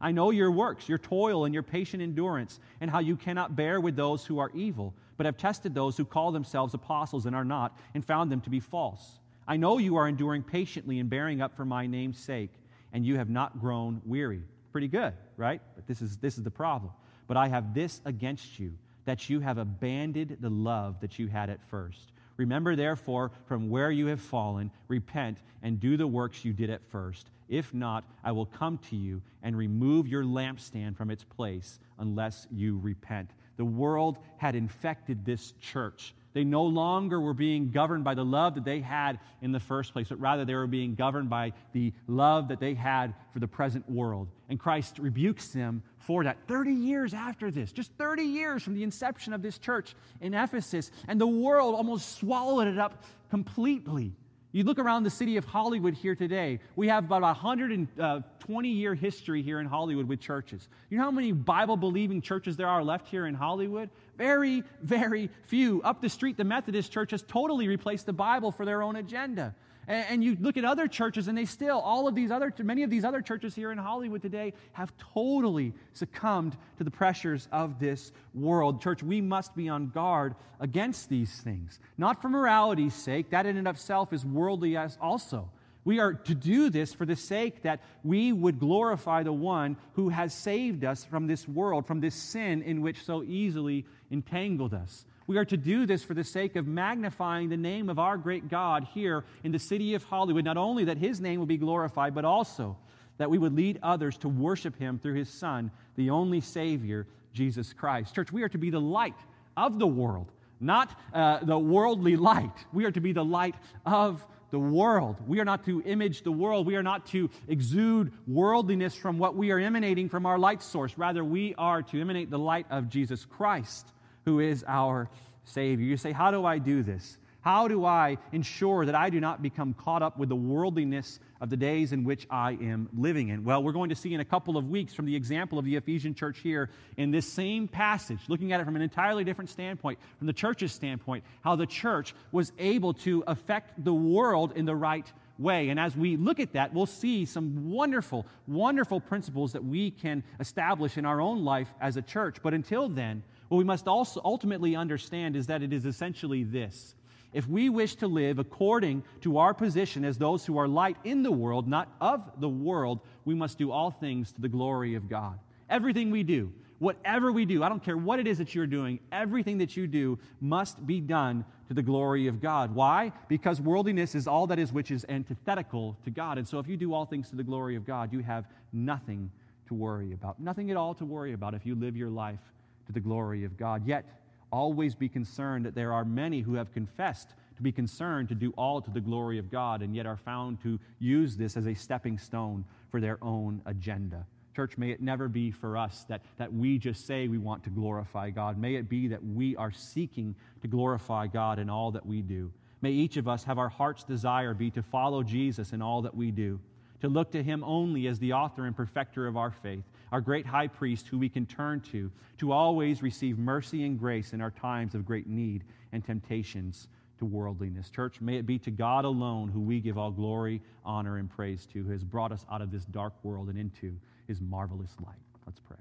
[0.00, 3.80] I know your works, your toil, and your patient endurance, and how you cannot bear
[3.80, 7.44] with those who are evil, but have tested those who call themselves apostles and are
[7.44, 9.20] not, and found them to be false.
[9.48, 12.50] I know you are enduring patiently and bearing up for my name's sake,
[12.92, 14.42] and you have not grown weary.
[14.72, 15.60] Pretty good, right?
[15.74, 16.92] But this is, this is the problem.
[17.26, 18.72] But I have this against you,
[19.04, 22.12] that you have abandoned the love that you had at first.
[22.36, 26.84] Remember, therefore, from where you have fallen, repent and do the works you did at
[26.90, 27.30] first.
[27.48, 32.46] If not, I will come to you and remove your lampstand from its place unless
[32.50, 33.30] you repent.
[33.56, 38.56] The world had infected this church they no longer were being governed by the love
[38.56, 41.94] that they had in the first place, but rather they were being governed by the
[42.06, 44.28] love that they had for the present world.
[44.50, 48.82] And Christ rebukes them for that 30 years after this, just 30 years from the
[48.82, 50.90] inception of this church in Ephesus.
[51.08, 54.12] And the world almost swallowed it up completely.
[54.56, 58.72] You look around the city of Hollywood here today, we have about a 120 uh,
[58.72, 60.68] year history here in Hollywood with churches.
[60.88, 63.90] You know how many Bible believing churches there are left here in Hollywood?
[64.16, 65.82] Very, very few.
[65.82, 69.54] Up the street, the Methodist Church has totally replaced the Bible for their own agenda.
[69.88, 72.82] And, and you look at other churches, and they still, all of these other, many
[72.82, 77.78] of these other churches here in Hollywood today have totally succumbed to the pressures of
[77.78, 78.82] this world.
[78.82, 81.78] Church, we must be on guard against these things.
[81.98, 85.50] Not for morality's sake, that in and of itself is worldly as also.
[85.84, 90.08] We are to do this for the sake that we would glorify the one who
[90.08, 95.06] has saved us from this world, from this sin in which so easily entangled us.
[95.26, 98.48] We are to do this for the sake of magnifying the name of our great
[98.48, 100.44] God here in the city of Hollywood.
[100.44, 102.76] Not only that his name will be glorified, but also
[103.18, 107.72] that we would lead others to worship him through his Son, the only Savior, Jesus
[107.72, 108.14] Christ.
[108.14, 109.16] Church, we are to be the light
[109.56, 112.52] of the world, not uh, the worldly light.
[112.72, 115.16] We are to be the light of the world.
[115.26, 116.66] We are not to image the world.
[116.66, 120.96] We are not to exude worldliness from what we are emanating from our light source.
[120.96, 123.92] Rather, we are to emanate the light of Jesus Christ
[124.26, 125.08] who is our
[125.44, 125.86] Savior.
[125.86, 127.16] You say, How do I do this?
[127.40, 131.48] How do I ensure that I do not become caught up with the worldliness of
[131.48, 133.44] the days in which I am living in?
[133.44, 135.76] Well, we're going to see in a couple of weeks from the example of the
[135.76, 140.00] Ephesian church here in this same passage, looking at it from an entirely different standpoint,
[140.18, 144.74] from the church's standpoint, how the church was able to affect the world in the
[144.74, 145.06] right
[145.38, 145.68] way.
[145.68, 150.24] And as we look at that, we'll see some wonderful, wonderful principles that we can
[150.40, 152.38] establish in our own life as a church.
[152.42, 156.94] But until then, what we must also ultimately understand is that it is essentially this.
[157.32, 161.22] If we wish to live according to our position as those who are light in
[161.22, 165.08] the world, not of the world, we must do all things to the glory of
[165.08, 165.38] God.
[165.68, 169.00] Everything we do, whatever we do, I don't care what it is that you're doing,
[169.12, 172.74] everything that you do must be done to the glory of God.
[172.74, 173.12] Why?
[173.28, 176.38] Because worldliness is all that is which is antithetical to God.
[176.38, 179.30] And so if you do all things to the glory of God, you have nothing
[179.66, 180.38] to worry about.
[180.38, 182.38] Nothing at all to worry about if you live your life
[182.86, 183.86] to the glory of God.
[183.86, 184.04] Yet,
[184.52, 188.52] always be concerned that there are many who have confessed to be concerned to do
[188.56, 191.74] all to the glory of God and yet are found to use this as a
[191.74, 194.26] stepping stone for their own agenda.
[194.54, 197.70] Church, may it never be for us that, that we just say we want to
[197.70, 198.56] glorify God.
[198.56, 202.50] May it be that we are seeking to glorify God in all that we do.
[202.80, 206.14] May each of us have our heart's desire be to follow Jesus in all that
[206.14, 206.60] we do,
[207.00, 210.46] to look to Him only as the author and perfecter of our faith, our great
[210.46, 214.50] high priest who we can turn to, to always receive mercy and grace in our
[214.50, 216.88] times of great need and temptations
[217.18, 217.90] to worldliness.
[217.90, 221.66] Church, may it be to God alone who we give all glory, honor, and praise
[221.72, 223.96] to, who has brought us out of this dark world and into
[224.28, 225.16] his marvelous light.
[225.46, 225.76] Let's pray.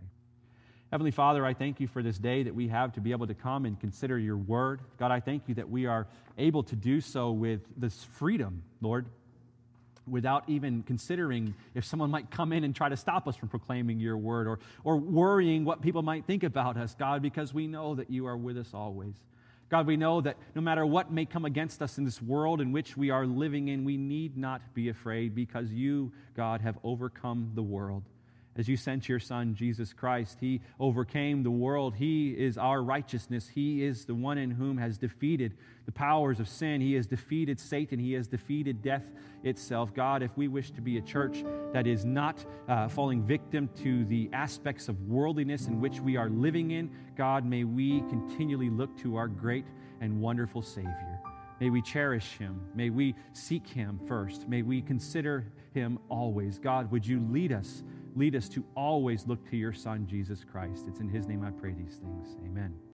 [0.91, 3.34] Heavenly Father, I thank you for this day that we have to be able to
[3.34, 4.82] come and consider your word.
[4.97, 6.07] God, I thank you that we are
[6.38, 9.07] able to do so with this freedom, Lord,
[10.08, 13.99] without even considering if someone might come in and try to stop us from proclaiming
[13.99, 17.95] your word or, or worrying what people might think about us, God, because we know
[17.95, 19.16] that you are with us always.
[19.70, 22.72] God, we know that no matter what may come against us in this world in
[22.72, 27.51] which we are living in, we need not be afraid because you, God, have overcome
[27.56, 28.03] the world
[28.58, 30.38] as you sent your Son, Jesus Christ.
[30.39, 31.93] He overcame the world.
[31.95, 33.49] He is our righteousness.
[33.53, 36.80] He is the one in whom has defeated the powers of sin.
[36.80, 37.99] He has defeated Satan.
[37.99, 39.03] He has defeated death
[39.43, 39.93] itself.
[39.93, 41.43] God, if we wish to be a church
[41.74, 46.30] that is not uh, falling victim to the aspects of worldliness in which we are
[46.30, 49.66] living in, God, may we continually look to our great
[50.01, 51.20] and wonderful Savior.
[51.60, 52.60] May we cherish him.
[52.76, 54.47] May we seek him first.
[54.47, 56.60] May we consider him always.
[56.60, 57.84] God, would you lead us?
[58.16, 60.86] Lead us to always look to your Son, Jesus Christ.
[60.88, 62.38] It's in his name I pray these things.
[62.45, 62.76] Amen.